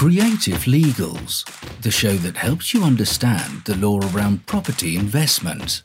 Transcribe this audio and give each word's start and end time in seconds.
Creative 0.00 0.64
Legals, 0.64 1.44
the 1.82 1.90
show 1.90 2.14
that 2.14 2.34
helps 2.34 2.72
you 2.72 2.82
understand 2.82 3.62
the 3.66 3.76
law 3.76 4.00
around 4.14 4.46
property 4.46 4.96
investment, 4.96 5.82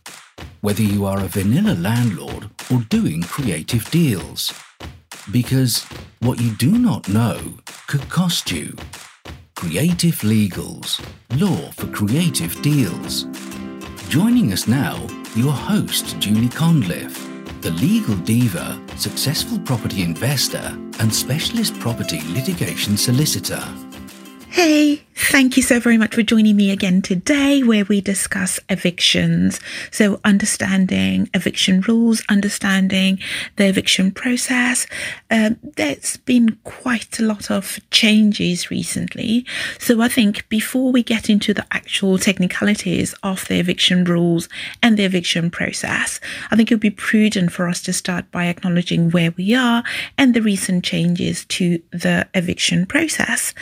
whether 0.62 0.82
you 0.82 1.04
are 1.06 1.20
a 1.20 1.28
vanilla 1.28 1.74
landlord 1.74 2.50
or 2.72 2.80
doing 2.88 3.22
creative 3.24 3.84
deals. 3.92 4.54
Because 5.34 5.84
what 6.22 6.40
you 6.40 6.56
do 6.56 6.78
not 6.78 7.10
know 7.10 7.56
could 7.88 8.08
cost 8.10 8.54
you. 8.54 8.74
Creative 9.54 10.16
Legals, 10.22 11.06
law 11.38 11.70
for 11.72 11.88
creative 11.88 12.62
deals. 12.62 13.26
Joining 14.08 14.54
us 14.54 14.66
now, 14.66 14.96
your 15.36 15.52
host, 15.52 16.18
Julie 16.22 16.48
Conliffe, 16.48 17.22
the 17.60 17.72
legal 17.72 18.16
diva, 18.16 18.82
successful 18.96 19.60
property 19.60 20.04
investor, 20.04 20.80
and 21.02 21.14
specialist 21.14 21.78
property 21.82 22.22
litigation 22.32 22.96
solicitor. 22.96 23.62
Hey, 24.56 25.02
thank 25.16 25.58
you 25.58 25.64
so 25.64 25.82
very 25.82 25.98
much 25.98 26.16
for 26.16 26.24
joining 26.24 26.56
me 26.56 26.72
again 26.72 27.02
today, 27.02 27.62
where 27.62 27.84
we 27.84 28.00
discuss 28.00 28.58
evictions. 28.70 29.60
So, 29.92 30.22
understanding 30.24 31.30
eviction 31.34 31.82
rules, 31.82 32.24
understanding 32.30 33.20
the 33.58 33.66
eviction 33.66 34.12
process. 34.12 34.88
Um, 35.30 35.58
there's 35.76 36.16
been 36.16 36.58
quite 36.64 37.20
a 37.20 37.24
lot 37.24 37.52
of 37.52 37.82
changes 37.92 38.72
recently. 38.72 39.46
So, 39.78 40.00
I 40.00 40.08
think 40.08 40.48
before 40.48 40.94
we 40.94 41.04
get 41.04 41.30
into 41.30 41.54
the 41.54 41.66
actual 41.72 42.18
technicalities 42.18 43.14
of 43.24 43.46
the 43.50 43.60
eviction 43.60 44.06
rules 44.06 44.48
and 44.82 44.96
the 44.96 45.04
eviction 45.04 45.52
process, 45.52 46.22
I 46.50 46.56
think 46.56 46.72
it 46.72 46.76
would 46.76 46.80
be 46.80 46.92
prudent 46.92 47.52
for 47.52 47.68
us 47.68 47.82
to 47.82 47.92
start 47.92 48.32
by 48.32 48.46
acknowledging 48.46 49.12
where 49.12 49.32
we 49.32 49.54
are 49.54 49.84
and 50.18 50.34
the 50.34 50.42
recent 50.42 50.86
changes 50.86 51.44
to 51.46 51.82
the 51.92 52.26
eviction 52.34 52.86
process. 52.86 53.54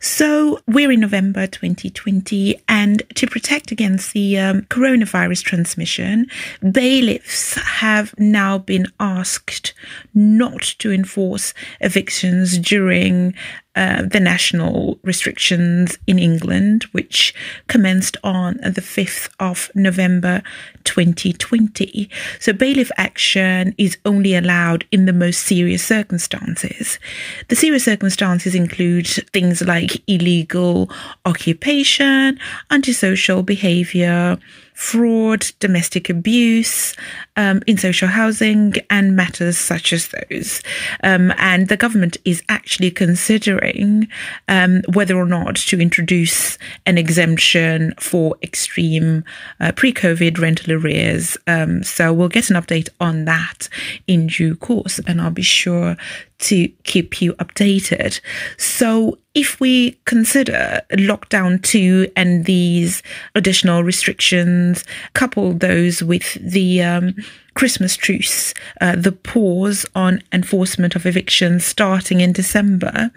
So, 0.00 0.37
so 0.38 0.60
we're 0.68 0.92
in 0.92 1.00
November 1.00 1.48
2020, 1.48 2.62
and 2.68 3.02
to 3.16 3.26
protect 3.26 3.72
against 3.72 4.12
the 4.12 4.38
um, 4.38 4.62
coronavirus 4.66 5.42
transmission, 5.42 6.28
bailiffs 6.70 7.54
have 7.54 8.16
now 8.20 8.56
been 8.56 8.86
asked 9.00 9.74
not 10.14 10.62
to 10.78 10.92
enforce 10.92 11.54
evictions 11.80 12.56
during 12.56 13.34
uh, 13.78 14.02
the 14.02 14.18
national 14.18 14.98
restrictions 15.04 15.98
in 16.08 16.18
England, 16.18 16.82
which 16.90 17.32
commenced 17.68 18.16
on 18.24 18.56
the 18.56 18.80
5th 18.80 19.30
of 19.38 19.70
November 19.72 20.42
2020. 20.82 22.10
So, 22.40 22.52
bailiff 22.52 22.90
action 22.96 23.76
is 23.78 23.96
only 24.04 24.34
allowed 24.34 24.84
in 24.90 25.04
the 25.04 25.12
most 25.12 25.44
serious 25.44 25.84
circumstances. 25.84 26.98
The 27.46 27.54
serious 27.54 27.84
circumstances 27.84 28.52
include 28.56 29.06
things 29.06 29.62
like 29.62 30.02
illegal 30.08 30.90
occupation, 31.24 32.40
antisocial 32.72 33.44
behavior, 33.44 34.38
fraud, 34.78 35.44
domestic 35.58 36.08
abuse 36.08 36.94
um, 37.34 37.60
in 37.66 37.76
social 37.76 38.06
housing, 38.06 38.74
and 38.90 39.16
matters 39.16 39.58
such 39.58 39.92
as 39.92 40.08
those. 40.08 40.62
Um, 41.02 41.32
and 41.36 41.66
the 41.66 41.76
government 41.76 42.16
is 42.24 42.44
actually 42.48 42.92
considering 42.92 44.06
um, 44.46 44.82
whether 44.94 45.16
or 45.16 45.26
not 45.26 45.56
to 45.56 45.80
introduce 45.80 46.58
an 46.86 46.96
exemption 46.96 47.92
for 47.98 48.36
extreme 48.40 49.24
uh, 49.58 49.72
pre 49.72 49.92
COVID 49.92 50.38
rental 50.38 50.74
arrears. 50.74 51.36
Um, 51.48 51.82
so 51.82 52.12
we'll 52.12 52.28
get 52.28 52.48
an 52.48 52.56
update 52.56 52.88
on 53.00 53.24
that 53.24 53.68
in 54.06 54.28
due 54.28 54.54
course, 54.54 55.00
and 55.08 55.20
I'll 55.20 55.32
be 55.32 55.42
sure 55.42 55.96
to 56.38 56.68
keep 56.84 57.20
you 57.20 57.34
updated. 57.34 58.20
So, 58.56 59.18
if 59.34 59.60
we 59.60 59.92
consider 60.04 60.80
lockdown 60.92 61.62
two 61.62 62.10
and 62.16 62.44
these 62.44 63.02
additional 63.34 63.84
restrictions, 63.84 64.84
couple 65.14 65.52
those 65.52 66.02
with 66.02 66.34
the 66.34 66.82
um, 66.82 67.14
Christmas 67.58 67.96
truce, 67.96 68.54
uh, 68.80 68.94
the 68.94 69.10
pause 69.10 69.84
on 69.96 70.22
enforcement 70.32 70.94
of 70.94 71.04
evictions 71.04 71.64
starting 71.64 72.20
in 72.20 72.32
December, 72.32 73.10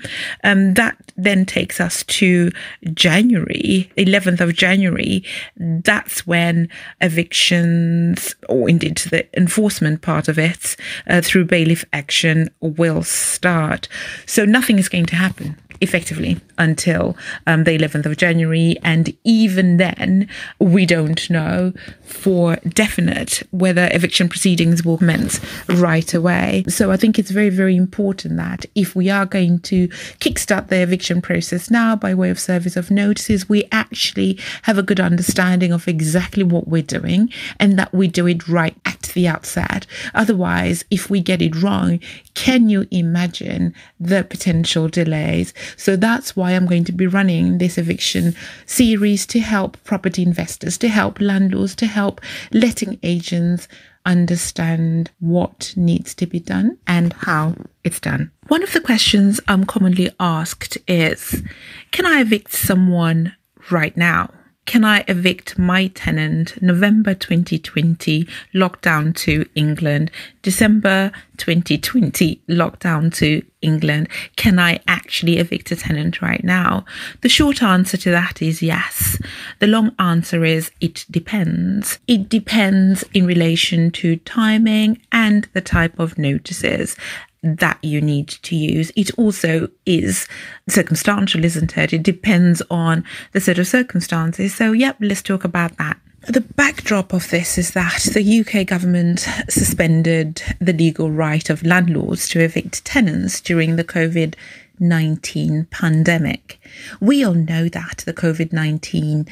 um, 0.43 0.73
that 0.73 0.97
then 1.15 1.45
takes 1.45 1.79
us 1.79 2.03
to 2.05 2.49
January, 2.91 3.91
11th 3.97 4.41
of 4.41 4.55
January. 4.55 5.23
That's 5.57 6.25
when 6.25 6.69
evictions, 7.01 8.33
or 8.49 8.67
indeed 8.67 8.97
the 9.11 9.27
enforcement 9.37 10.01
part 10.01 10.27
of 10.27 10.39
it, 10.39 10.75
uh, 11.05 11.21
through 11.21 11.45
bailiff 11.45 11.85
action 11.93 12.49
will 12.61 13.03
start. 13.03 13.87
So 14.25 14.43
nothing 14.43 14.79
is 14.79 14.89
going 14.89 15.05
to 15.05 15.15
happen 15.15 15.55
effectively 15.81 16.39
until 16.61 17.17
um, 17.47 17.63
the 17.63 17.77
11th 17.77 18.05
of 18.05 18.17
January. 18.17 18.77
And 18.83 19.15
even 19.23 19.77
then, 19.77 20.29
we 20.59 20.85
don't 20.85 21.29
know 21.29 21.73
for 22.03 22.57
definite 22.67 23.41
whether 23.51 23.89
eviction 23.91 24.29
proceedings 24.29 24.85
will 24.85 24.99
commence 24.99 25.39
right 25.67 26.13
away. 26.13 26.63
So 26.67 26.91
I 26.91 26.97
think 26.97 27.17
it's 27.17 27.31
very, 27.31 27.49
very 27.49 27.75
important 27.75 28.37
that 28.37 28.65
if 28.75 28.95
we 28.95 29.09
are 29.09 29.25
going 29.25 29.59
to 29.61 29.87
kickstart 30.19 30.67
the 30.67 30.81
eviction 30.81 31.21
process 31.21 31.71
now 31.71 31.95
by 31.95 32.13
way 32.13 32.29
of 32.29 32.39
service 32.39 32.77
of 32.77 32.91
notices, 32.91 33.49
we 33.49 33.67
actually 33.71 34.39
have 34.63 34.77
a 34.77 34.83
good 34.83 34.99
understanding 34.99 35.71
of 35.73 35.87
exactly 35.87 36.43
what 36.43 36.67
we're 36.67 36.83
doing 36.83 37.31
and 37.59 37.79
that 37.79 37.93
we 37.93 38.07
do 38.07 38.27
it 38.27 38.47
right 38.47 38.75
at 38.85 39.01
the 39.13 39.27
outset. 39.27 39.87
Otherwise, 40.13 40.85
if 40.91 41.09
we 41.09 41.19
get 41.21 41.41
it 41.41 41.61
wrong, 41.61 41.99
can 42.33 42.69
you 42.69 42.87
imagine 42.91 43.73
the 43.99 44.23
potential 44.23 44.87
delays? 44.87 45.53
So 45.75 45.95
that's 45.95 46.35
why 46.35 46.50
I'm 46.55 46.65
going 46.65 46.83
to 46.85 46.91
be 46.91 47.07
running 47.07 47.57
this 47.57 47.77
eviction 47.77 48.35
series 48.65 49.25
to 49.27 49.39
help 49.39 49.81
property 49.83 50.23
investors, 50.23 50.77
to 50.79 50.87
help 50.87 51.19
landlords, 51.19 51.75
to 51.75 51.87
help 51.87 52.21
letting 52.51 52.99
agents 53.03 53.67
understand 54.05 55.11
what 55.19 55.73
needs 55.75 56.15
to 56.15 56.25
be 56.25 56.39
done 56.39 56.77
and 56.87 57.13
how 57.13 57.55
it's 57.83 57.99
done. 57.99 58.31
One 58.47 58.63
of 58.63 58.73
the 58.73 58.81
questions 58.81 59.39
I'm 59.47 59.65
commonly 59.65 60.11
asked 60.19 60.77
is 60.87 61.43
Can 61.91 62.05
I 62.05 62.21
evict 62.21 62.53
someone 62.53 63.35
right 63.69 63.95
now? 63.95 64.31
Can 64.65 64.85
I 64.85 65.03
evict 65.07 65.57
my 65.57 65.87
tenant 65.87 66.61
November 66.61 67.13
2020 67.13 68.27
lockdown 68.53 69.13
to 69.17 69.45
England, 69.55 70.11
December 70.43 71.11
2020 71.37 72.41
lockdown 72.47 73.13
to 73.15 73.43
England? 73.61 74.07
Can 74.35 74.59
I 74.59 74.79
actually 74.87 75.39
evict 75.39 75.71
a 75.71 75.75
tenant 75.75 76.21
right 76.21 76.43
now? 76.43 76.85
The 77.21 77.27
short 77.27 77.63
answer 77.63 77.97
to 77.97 78.11
that 78.11 78.41
is 78.41 78.61
yes. 78.61 79.19
The 79.59 79.67
long 79.67 79.95
answer 79.97 80.45
is 80.45 80.71
it 80.79 81.05
depends. 81.09 81.99
It 82.07 82.29
depends 82.29 83.03
in 83.13 83.25
relation 83.25 83.91
to 83.91 84.17
timing 84.17 85.01
and 85.11 85.49
the 85.53 85.61
type 85.61 85.99
of 85.99 86.17
notices 86.19 86.95
that 87.43 87.79
you 87.83 88.01
need 88.01 88.27
to 88.27 88.55
use. 88.55 88.91
It 88.95 89.11
also 89.17 89.67
is 89.85 90.27
circumstantial, 90.69 91.43
isn't 91.43 91.77
it? 91.77 91.93
It 91.93 92.03
depends 92.03 92.61
on 92.69 93.03
the 93.31 93.41
set 93.41 93.57
of 93.57 93.67
circumstances. 93.67 94.53
So, 94.55 94.71
yep, 94.71 94.97
let's 94.99 95.21
talk 95.21 95.43
about 95.43 95.77
that. 95.77 95.97
The 96.27 96.41
backdrop 96.41 97.13
of 97.13 97.27
this 97.31 97.57
is 97.57 97.71
that 97.71 98.07
the 98.13 98.41
UK 98.41 98.67
government 98.67 99.27
suspended 99.49 100.43
the 100.59 100.73
legal 100.73 101.09
right 101.09 101.49
of 101.49 101.63
landlords 101.63 102.29
to 102.29 102.39
evict 102.39 102.85
tenants 102.85 103.41
during 103.41 103.75
the 103.75 103.83
COVID 103.83 104.35
19 104.79 105.65
pandemic. 105.71 106.59
We 106.99 107.23
all 107.23 107.33
know 107.33 107.69
that 107.69 108.03
the 108.05 108.13
COVID 108.13 108.53
19 108.53 109.27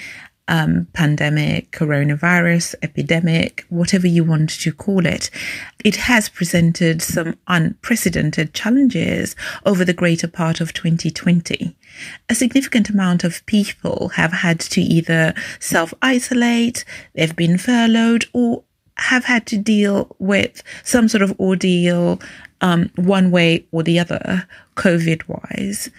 um, 0.50 0.88
pandemic, 0.94 1.72
coronavirus, 1.72 2.76
epidemic, 2.82 3.66
whatever 3.70 4.08
you 4.08 4.24
want 4.24 4.50
to 4.50 4.74
call 4.74 5.06
it, 5.06 5.30
it 5.86 5.96
has 5.96 6.28
presented 6.28 7.02
some 7.02 7.38
unprecedented 7.48 8.54
challenges 8.54 9.36
over 9.66 9.86
the 9.86 9.94
greater 9.94 10.28
part 10.28 10.60
of 10.60 10.74
2020. 10.74 11.78
A 12.28 12.36
significant 12.36 12.90
amount 12.90 13.24
of 13.24 13.46
people 13.46 14.10
have 14.10 14.34
had 14.34 14.60
to 14.62 14.82
either 14.82 15.34
self 15.60 15.94
isolate, 16.02 16.84
they've 17.14 17.36
been 17.36 17.58
furloughed, 17.58 18.26
or 18.34 18.64
have 18.98 19.26
had 19.26 19.46
to 19.46 19.58
deal 19.58 20.14
with 20.18 20.64
some 20.84 21.08
sort 21.08 21.22
of 21.22 21.40
ordeal, 21.40 22.20
um, 22.62 22.90
one 22.96 23.30
way 23.32 23.66
or 23.72 23.84
the 23.84 24.00
other, 24.00 24.48
COVID 24.76 25.28
wise 25.28 25.90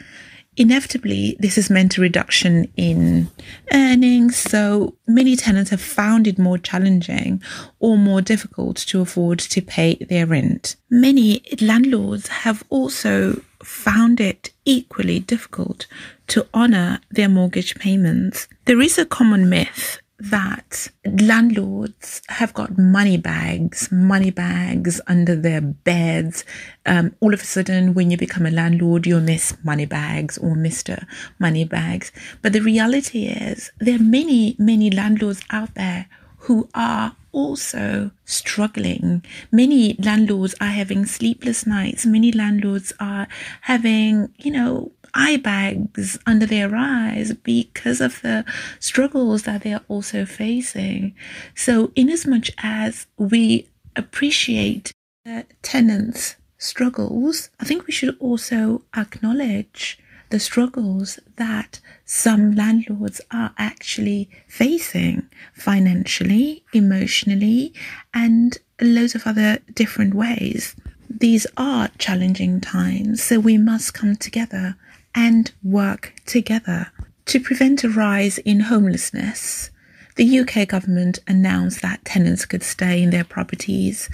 inevitably, 0.56 1.37
this 1.38 1.56
has 1.56 1.70
meant 1.70 1.97
a 1.97 2.00
reduction 2.00 2.70
in 2.76 3.31
earnings. 3.73 4.37
So 4.37 4.97
many 5.06 5.37
tenants 5.37 5.70
have 5.70 5.81
found 5.81 6.26
it 6.26 6.38
more 6.38 6.58
challenging 6.58 7.43
or 7.79 7.97
more 7.97 8.20
difficult 8.20 8.76
to 8.79 9.00
afford 9.00 9.38
to 9.41 9.62
pay 9.62 9.94
their 9.97 10.26
rent. 10.26 10.76
Many 10.91 11.43
landlords 11.61 12.29
have 12.29 12.64
also 12.69 13.43
found 13.62 14.20
it 14.20 14.50
equally 14.64 15.20
difficult 15.20 15.87
to 16.29 16.47
honour 16.55 17.00
their 17.11 17.29
mortgage 17.29 17.75
payments. 17.76 18.49
There 18.64 18.81
is 18.81 18.99
a 18.99 19.05
common 19.05 19.49
myth 19.49 19.99
that 20.20 20.88
landlords 21.05 22.20
have 22.28 22.52
got 22.52 22.76
money 22.78 23.17
bags, 23.17 23.90
money 23.90 24.31
bags 24.31 25.00
under 25.06 25.34
their 25.34 25.61
beds. 25.61 26.44
Um, 26.84 27.17
all 27.20 27.32
of 27.32 27.40
a 27.40 27.44
sudden, 27.44 27.94
when 27.94 28.11
you 28.11 28.17
become 28.17 28.44
a 28.44 28.50
landlord, 28.50 29.06
you're 29.06 29.20
Miss 29.20 29.56
Money 29.64 29.87
Bags 29.87 30.37
or 30.38 30.55
Mr. 30.55 31.06
Money 31.38 31.64
Bags. 31.64 32.12
But 32.43 32.52
the 32.52 32.61
reality 32.61 33.26
is, 33.26 33.72
there 33.78 33.96
are 33.96 34.02
many, 34.02 34.56
many 34.58 34.90
landlords 34.90 35.40
out 35.50 35.75
there 35.75 36.06
who 36.40 36.69
are 36.75 37.16
also 37.32 38.11
struggling. 38.25 39.25
Many 39.52 39.94
landlords 39.94 40.55
are 40.61 40.66
having 40.69 41.06
sleepless 41.06 41.66
nights. 41.66 42.05
Many 42.05 42.32
landlords 42.32 42.93
are 42.99 43.28
having, 43.62 44.32
you 44.38 44.50
know, 44.50 44.93
eye 45.14 45.36
bags 45.36 46.18
under 46.26 46.46
their 46.46 46.74
eyes 46.74 47.32
because 47.32 48.00
of 48.00 48.20
the 48.22 48.44
struggles 48.78 49.44
that 49.44 49.62
they 49.62 49.72
are 49.72 49.84
also 49.88 50.24
facing. 50.24 51.14
So, 51.54 51.92
in 51.94 52.08
as 52.10 52.26
much 52.26 52.50
as 52.58 53.06
we 53.16 53.68
appreciate 53.96 54.92
the 55.24 55.46
tenants' 55.62 56.36
struggles, 56.58 57.50
I 57.58 57.64
think 57.64 57.86
we 57.86 57.92
should 57.92 58.16
also 58.18 58.82
acknowledge 58.96 59.98
the 60.30 60.40
struggles 60.40 61.18
that 61.36 61.80
some 62.04 62.54
landlords 62.54 63.20
are 63.32 63.52
actually 63.58 64.30
facing 64.46 65.28
financially, 65.52 66.64
emotionally, 66.72 67.74
and 68.14 68.56
loads 68.80 69.14
of 69.14 69.26
other 69.26 69.58
different 69.74 70.14
ways. 70.14 70.76
These 71.08 71.46
are 71.56 71.90
challenging 71.98 72.60
times, 72.60 73.22
so 73.22 73.40
we 73.40 73.58
must 73.58 73.92
come 73.92 74.14
together 74.16 74.76
and 75.14 75.52
work 75.62 76.14
together. 76.26 76.92
To 77.26 77.40
prevent 77.40 77.84
a 77.84 77.88
rise 77.88 78.38
in 78.38 78.60
homelessness, 78.60 79.70
the 80.16 80.40
UK 80.40 80.68
government 80.68 81.20
announced 81.26 81.82
that 81.82 82.04
tenants 82.04 82.44
could 82.44 82.62
stay 82.62 83.02
in 83.02 83.10
their 83.10 83.24
properties 83.24 84.08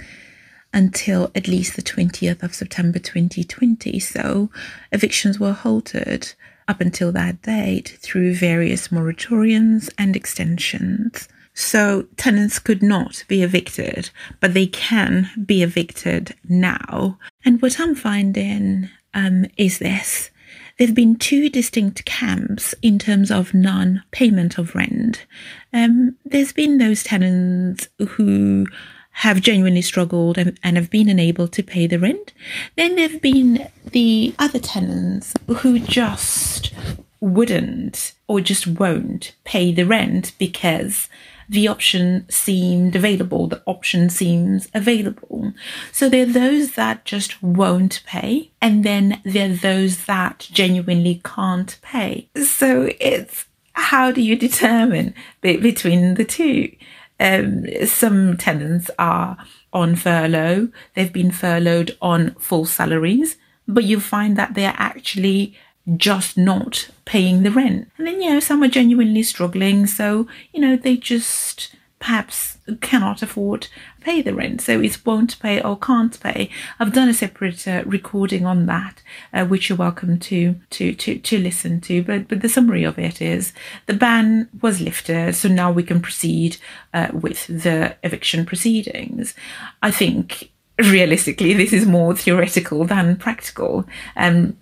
until 0.73 1.31
at 1.33 1.47
least 1.47 1.75
the 1.75 1.81
20th 1.81 2.43
of 2.43 2.53
September 2.53 2.99
2020. 2.99 3.99
So 3.99 4.49
evictions 4.91 5.39
were 5.39 5.53
halted 5.53 6.33
up 6.67 6.81
until 6.81 7.11
that 7.13 7.41
date 7.41 7.97
through 7.99 8.35
various 8.35 8.89
moratoriums 8.89 9.89
and 9.97 10.15
extensions. 10.15 11.27
So 11.53 12.07
tenants 12.17 12.59
could 12.59 12.83
not 12.83 13.23
be 13.27 13.41
evicted, 13.41 14.11
but 14.39 14.53
they 14.53 14.67
can 14.67 15.29
be 15.43 15.63
evicted 15.63 16.35
now. 16.47 17.17
And 17.43 17.61
what 17.61 17.79
I'm 17.79 17.95
finding 17.95 18.89
um, 19.13 19.45
is 19.57 19.79
this 19.79 20.29
there 20.77 20.87
have 20.87 20.95
been 20.95 21.15
two 21.15 21.49
distinct 21.49 22.05
camps 22.05 22.75
in 22.81 22.99
terms 22.99 23.31
of 23.31 23.53
non 23.53 24.03
payment 24.11 24.57
of 24.57 24.75
rent. 24.75 25.25
Um, 25.73 26.15
there's 26.25 26.53
been 26.53 26.77
those 26.77 27.03
tenants 27.03 27.87
who 27.97 28.67
have 29.11 29.41
genuinely 29.41 29.81
struggled 29.81 30.37
and, 30.37 30.59
and, 30.61 30.77
have 30.77 30.91
been 30.91 31.09
unable 31.09 31.47
to 31.47 31.63
pay 31.63 31.87
the 31.87 31.97
rent. 31.97 32.33
Then 32.75 32.95
there 32.95 33.09
have 33.09 33.21
been 33.21 33.67
the 33.91 34.35
other 34.37 34.59
tenants 34.59 35.33
who 35.47 35.79
just 35.79 36.71
wouldn't 37.19 38.13
or 38.27 38.41
just 38.41 38.67
won't 38.67 39.33
pay 39.43 39.71
the 39.71 39.85
rent 39.85 40.33
because 40.37 41.09
the 41.49 41.67
option 41.67 42.25
seemed 42.29 42.95
available, 42.95 43.47
the 43.47 43.61
option 43.65 44.09
seems 44.09 44.67
available. 44.73 45.53
So 45.91 46.09
there 46.09 46.23
are 46.23 46.31
those 46.31 46.73
that 46.73 47.05
just 47.05 47.41
won't 47.41 48.03
pay, 48.05 48.51
and 48.61 48.83
then 48.83 49.21
there 49.23 49.51
are 49.51 49.55
those 49.55 50.05
that 50.05 50.47
genuinely 50.51 51.21
can't 51.23 51.77
pay. 51.81 52.29
So 52.43 52.89
it's 52.99 53.45
how 53.73 54.11
do 54.11 54.21
you 54.21 54.35
determine 54.35 55.13
be- 55.41 55.57
between 55.57 56.15
the 56.15 56.25
two? 56.25 56.75
Um, 57.19 57.65
some 57.85 58.37
tenants 58.37 58.91
are 58.99 59.37
on 59.73 59.95
furlough, 59.95 60.69
they've 60.93 61.13
been 61.13 61.31
furloughed 61.31 61.97
on 62.01 62.35
full 62.35 62.65
salaries, 62.65 63.37
but 63.67 63.83
you 63.83 63.99
find 63.99 64.37
that 64.37 64.53
they're 64.53 64.75
actually 64.77 65.55
just 65.95 66.37
not 66.37 66.89
paying 67.05 67.43
the 67.43 67.51
rent. 67.51 67.89
And 67.97 68.07
then, 68.07 68.21
you 68.21 68.29
know, 68.29 68.39
some 68.39 68.61
are 68.63 68.67
genuinely 68.67 69.23
struggling. 69.23 69.87
So, 69.87 70.27
you 70.53 70.59
know, 70.59 70.75
they 70.75 70.97
just 70.97 71.75
perhaps 71.99 72.57
cannot 72.81 73.23
afford 73.23 73.63
to 73.63 73.69
pay 74.01 74.21
the 74.21 74.33
rent. 74.33 74.61
So 74.61 74.79
it's 74.79 75.03
won't 75.03 75.39
pay 75.39 75.61
or 75.61 75.77
can't 75.77 76.19
pay. 76.19 76.49
I've 76.79 76.93
done 76.93 77.09
a 77.09 77.13
separate 77.13 77.67
uh, 77.67 77.83
recording 77.85 78.45
on 78.45 78.65
that, 78.67 79.01
uh, 79.33 79.45
which 79.45 79.69
you're 79.69 79.77
welcome 79.77 80.19
to, 80.19 80.55
to, 80.71 80.93
to, 80.93 81.17
to 81.17 81.37
listen 81.39 81.81
to. 81.81 82.03
But, 82.03 82.27
but 82.27 82.41
the 82.41 82.49
summary 82.49 82.83
of 82.83 82.99
it 82.99 83.21
is 83.21 83.53
the 83.87 83.93
ban 83.93 84.49
was 84.61 84.81
lifted. 84.81 85.35
So 85.35 85.49
now 85.49 85.71
we 85.71 85.83
can 85.83 86.01
proceed 86.01 86.57
uh, 86.93 87.07
with 87.13 87.47
the 87.47 87.95
eviction 88.03 88.45
proceedings. 88.45 89.33
I 89.81 89.91
think 89.91 90.51
realistically, 90.77 91.53
this 91.53 91.73
is 91.73 91.85
more 91.85 92.15
theoretical 92.15 92.85
than 92.85 93.15
practical. 93.15 93.85
Um, 94.15 94.57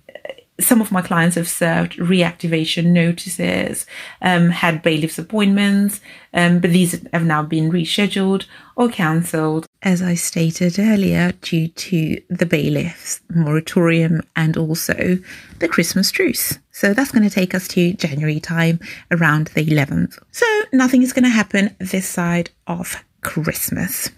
some 0.60 0.82
of 0.82 0.92
my 0.92 1.02
clients 1.02 1.36
have 1.36 1.48
served 1.48 1.98
reactivation 1.98 2.86
notices, 2.88 3.86
um, 4.22 4.50
had 4.50 4.82
bailiff's 4.82 5.20
appointments, 5.20 6.00
um, 6.34 6.60
but 6.60 6.72
these 6.72 7.06
have 7.12 7.26
now 7.26 7.44
been 7.44 7.72
rescheduled 7.72 8.46
or 8.76 8.90
cancelled. 8.90 9.66
As 9.82 10.02
I 10.02 10.16
stated 10.16 10.80
earlier, 10.80 11.34
due 11.42 11.68
to 11.68 12.22
the 12.30 12.46
bailiff's 12.46 13.22
moratorium 13.30 14.22
and 14.36 14.58
also 14.58 15.20
the 15.60 15.68
Christmas 15.68 16.10
truce. 16.10 16.58
So 16.72 16.94
that's 16.94 17.12
going 17.12 17.28
to 17.28 17.34
take 17.34 17.54
us 17.54 17.68
to 17.70 17.94
January 17.94 18.40
time 18.40 18.80
around 19.12 19.48
the 19.48 19.66
11th. 19.66 20.18
So 20.32 20.46
nothing 20.74 21.04
is 21.04 21.14
going 21.14 21.24
to 21.24 21.30
happen 21.30 21.76
this 21.80 22.08
side 22.08 22.50
of 22.68 23.04
Christmas. 23.22 24.10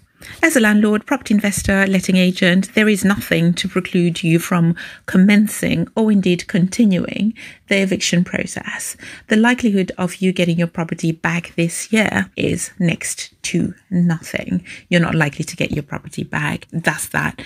As 0.42 0.56
a 0.56 0.60
landlord, 0.60 1.06
property 1.06 1.34
investor, 1.34 1.86
letting 1.86 2.16
agent, 2.16 2.74
there 2.74 2.88
is 2.88 3.04
nothing 3.04 3.54
to 3.54 3.68
preclude 3.68 4.22
you 4.22 4.38
from 4.38 4.74
commencing 5.06 5.86
or 5.94 6.10
indeed 6.10 6.48
continuing 6.48 7.34
the 7.68 7.82
eviction 7.82 8.24
process. 8.24 8.96
The 9.28 9.36
likelihood 9.36 9.92
of 9.96 10.16
you 10.16 10.32
getting 10.32 10.58
your 10.58 10.66
property 10.66 11.12
back 11.12 11.54
this 11.56 11.92
year 11.92 12.30
is 12.36 12.70
next 12.78 13.32
to 13.44 13.74
nothing. 13.90 14.64
You're 14.88 15.00
not 15.00 15.14
likely 15.14 15.44
to 15.44 15.56
get 15.56 15.70
your 15.70 15.84
property 15.84 16.24
back. 16.24 16.66
That's 16.72 17.08
that. 17.08 17.40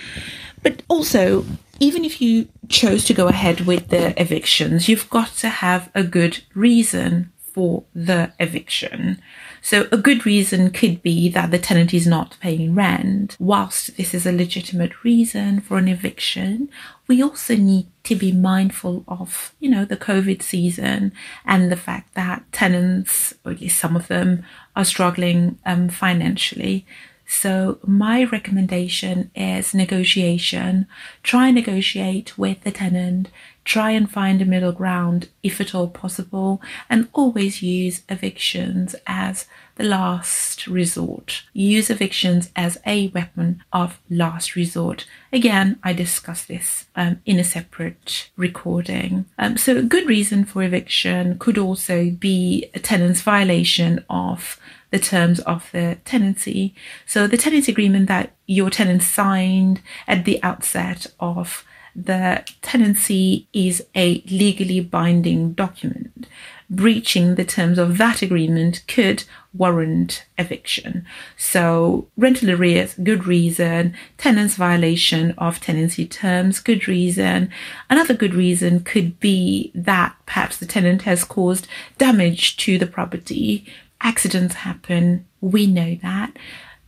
But 0.63 0.81
also, 0.87 1.45
even 1.79 2.03
if 2.03 2.21
you 2.21 2.47
chose 2.69 3.05
to 3.05 3.13
go 3.13 3.27
ahead 3.27 3.61
with 3.61 3.89
the 3.89 4.19
evictions, 4.19 4.89
you've 4.89 5.09
got 5.09 5.35
to 5.37 5.49
have 5.49 5.91
a 5.93 6.03
good 6.03 6.43
reason 6.55 7.31
for 7.37 7.83
the 7.93 8.33
eviction. 8.39 9.21
So 9.65 9.87
a 9.93 9.97
good 9.97 10.25
reason 10.25 10.71
could 10.71 11.01
be 11.01 11.29
that 11.29 11.49
the 11.49 11.57
tenant 11.57 11.93
is 11.93 12.05
not 12.05 12.35
paying 12.41 12.75
rent. 12.75 13.37
Whilst 13.39 13.95
this 13.95 14.13
is 14.13 14.25
a 14.25 14.33
legitimate 14.33 15.05
reason 15.05 15.61
for 15.61 15.77
an 15.77 15.87
eviction, 15.87 16.69
we 17.07 17.23
also 17.23 17.55
need 17.55 17.87
to 18.03 18.15
be 18.15 18.33
mindful 18.33 19.05
of, 19.07 19.55
you 19.61 19.69
know, 19.69 19.85
the 19.85 19.95
COVID 19.95 20.41
season 20.41 21.13
and 21.45 21.71
the 21.71 21.77
fact 21.77 22.13
that 22.13 22.43
tenants, 22.51 23.33
or 23.45 23.53
at 23.53 23.61
least 23.61 23.79
some 23.79 23.95
of 23.95 24.09
them, 24.09 24.43
are 24.75 24.83
struggling 24.83 25.57
um, 25.65 25.87
financially. 25.87 26.85
So 27.25 27.79
my 27.85 28.25
recommendation 28.25 29.31
is 29.33 29.73
negotiation. 29.73 30.87
Try 31.23 31.47
and 31.47 31.55
negotiate 31.55 32.37
with 32.37 32.61
the 32.65 32.71
tenant 32.71 33.29
Try 33.65 33.91
and 33.91 34.09
find 34.09 34.41
a 34.41 34.45
middle 34.45 34.71
ground 34.71 35.29
if 35.41 35.61
at 35.61 35.73
all 35.73 35.87
possible, 35.87 36.61
and 36.89 37.07
always 37.13 37.61
use 37.61 38.01
evictions 38.09 38.95
as 39.07 39.45
the 39.75 39.83
last 39.83 40.67
resort. 40.67 41.43
Use 41.53 41.89
evictions 41.89 42.51
as 42.55 42.77
a 42.85 43.07
weapon 43.09 43.63
of 43.71 43.99
last 44.09 44.55
resort. 44.55 45.05
Again, 45.31 45.79
I 45.83 45.93
discussed 45.93 46.47
this 46.47 46.85
um, 46.95 47.21
in 47.25 47.39
a 47.39 47.43
separate 47.43 48.29
recording. 48.35 49.25
Um, 49.39 49.57
so, 49.57 49.77
a 49.77 49.81
good 49.81 50.07
reason 50.07 50.45
for 50.45 50.61
eviction 50.63 51.39
could 51.39 51.57
also 51.57 52.11
be 52.11 52.69
a 52.73 52.79
tenant's 52.79 53.21
violation 53.21 54.03
of 54.09 54.59
the 54.91 54.99
terms 54.99 55.39
of 55.39 55.69
the 55.71 55.97
tenancy. 56.05 56.75
So, 57.07 57.25
the 57.25 57.37
tenancy 57.37 57.71
agreement 57.71 58.07
that 58.07 58.33
your 58.45 58.69
tenant 58.69 59.01
signed 59.01 59.81
at 60.07 60.25
the 60.25 60.41
outset 60.43 61.07
of 61.19 61.65
the 61.95 62.43
tenancy 62.61 63.47
is 63.53 63.85
a 63.95 64.23
legally 64.29 64.79
binding 64.79 65.53
document. 65.53 66.27
Breaching 66.69 67.35
the 67.35 67.45
terms 67.45 67.77
of 67.77 67.97
that 67.97 68.21
agreement 68.21 68.83
could 68.87 69.25
warrant 69.53 70.25
eviction. 70.37 71.05
So, 71.37 72.07
rental 72.17 72.49
arrears, 72.51 72.95
good 72.95 73.27
reason. 73.27 73.93
Tenant's 74.17 74.55
violation 74.55 75.35
of 75.37 75.59
tenancy 75.59 76.07
terms, 76.07 76.59
good 76.59 76.87
reason. 76.87 77.51
Another 77.89 78.15
good 78.15 78.33
reason 78.33 78.79
could 78.83 79.19
be 79.19 79.71
that 79.75 80.15
perhaps 80.25 80.57
the 80.57 80.65
tenant 80.65 81.03
has 81.03 81.23
caused 81.23 81.67
damage 81.97 82.57
to 82.57 82.79
the 82.79 82.87
property. 82.87 83.65
Accidents 84.01 84.55
happen, 84.55 85.27
we 85.41 85.67
know 85.67 85.95
that. 86.01 86.35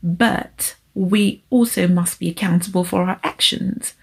But 0.01 0.75
we 0.95 1.43
also 1.49 1.87
must 1.87 2.19
be 2.19 2.29
accountable 2.29 2.83
for 2.83 3.03
our 3.03 3.19
actions. 3.23 3.93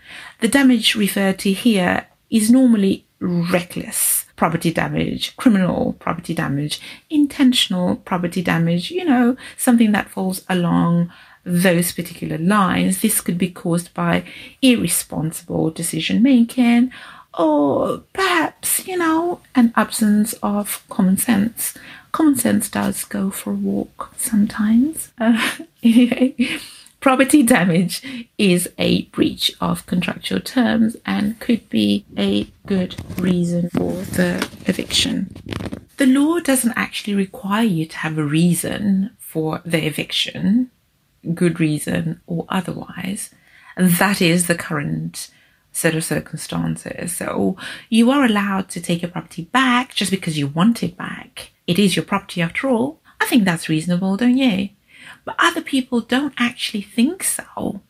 The 0.40 0.49
damage 0.49 0.94
referred 0.94 1.38
to 1.40 1.52
here 1.52 2.06
is 2.30 2.50
normally 2.50 3.04
reckless 3.18 4.26
property 4.37 4.72
damage, 4.72 5.37
criminal 5.37 5.94
property 5.94 6.34
damage, 6.34 6.80
intentional 7.08 7.96
property 7.96 8.42
damage, 8.42 8.90
you 8.90 9.04
know, 9.04 9.37
something 9.56 9.92
that 9.92 10.11
falls 10.11 10.44
along 10.49 11.12
those 11.44 11.92
particular 11.92 12.38
lines. 12.38 13.00
This 13.00 13.20
could 13.20 13.38
be 13.38 13.50
caused 13.50 13.94
by 13.94 14.25
irresponsible 14.61 15.70
decision 15.70 16.22
making 16.22 16.92
or 17.34 18.02
perhaps, 18.12 18.87
you 18.87 18.96
know, 18.96 19.40
an 19.54 19.72
absence 19.76 20.34
of 20.42 20.84
common 20.88 21.16
sense. 21.16 21.76
Common 22.11 22.37
sense 22.37 22.68
does 22.68 23.04
go 23.04 23.30
for 23.30 23.52
a 23.52 23.54
walk 23.54 24.12
sometimes. 24.18 25.12
Uh, 25.18 25.56
anyway, 25.82 26.34
property 27.02 27.42
damage 27.42 28.28
is 28.38 28.71
a 28.78 29.02
breach 29.06 29.52
of 29.61 29.85
contractual 29.87 30.40
terms 30.40 30.97
and 31.04 31.38
could 31.40 31.68
be 31.68 32.06
a 32.16 32.44
good 32.64 32.94
reason 33.21 33.68
for 33.71 33.92
the 33.92 34.49
eviction. 34.66 35.35
The 35.97 36.06
law 36.06 36.38
doesn't 36.38 36.73
actually 36.76 37.14
require 37.14 37.64
you 37.64 37.87
to 37.87 37.97
have 37.99 38.16
a 38.16 38.25
reason 38.25 39.11
for 39.18 39.61
the 39.64 39.85
eviction, 39.85 40.71
good 41.35 41.59
reason 41.59 42.21
or 42.28 42.47
otherwise. 42.49 43.30
That 43.76 44.23
is 44.23 44.47
the 44.47 44.54
current 44.54 45.28
set 45.73 45.97
of 45.97 46.04
circumstances. 46.04 47.16
So 47.16 47.56
you 47.88 48.12
are 48.12 48.25
allowed 48.25 48.68
to 48.71 48.80
take 48.80 49.02
your 49.02 49.11
property 49.11 49.42
back 49.47 49.92
just 49.92 50.12
because 50.12 50.38
you 50.38 50.47
want 50.47 50.85
it 50.85 50.97
back. 50.97 51.50
It 51.66 51.80
is 51.80 51.97
your 51.97 52.04
property 52.04 52.42
after 52.42 52.68
all. 52.68 53.00
I 53.21 53.26
think 53.26 53.44
that's 53.44 53.68
reasonable, 53.68 54.16
don't 54.16 54.37
you? 54.37 54.68
But 55.25 55.37
other 55.38 55.62
people 55.62 56.00
don't 56.00 56.35
actually 56.38 56.83
think 56.83 57.23
so. 57.23 57.81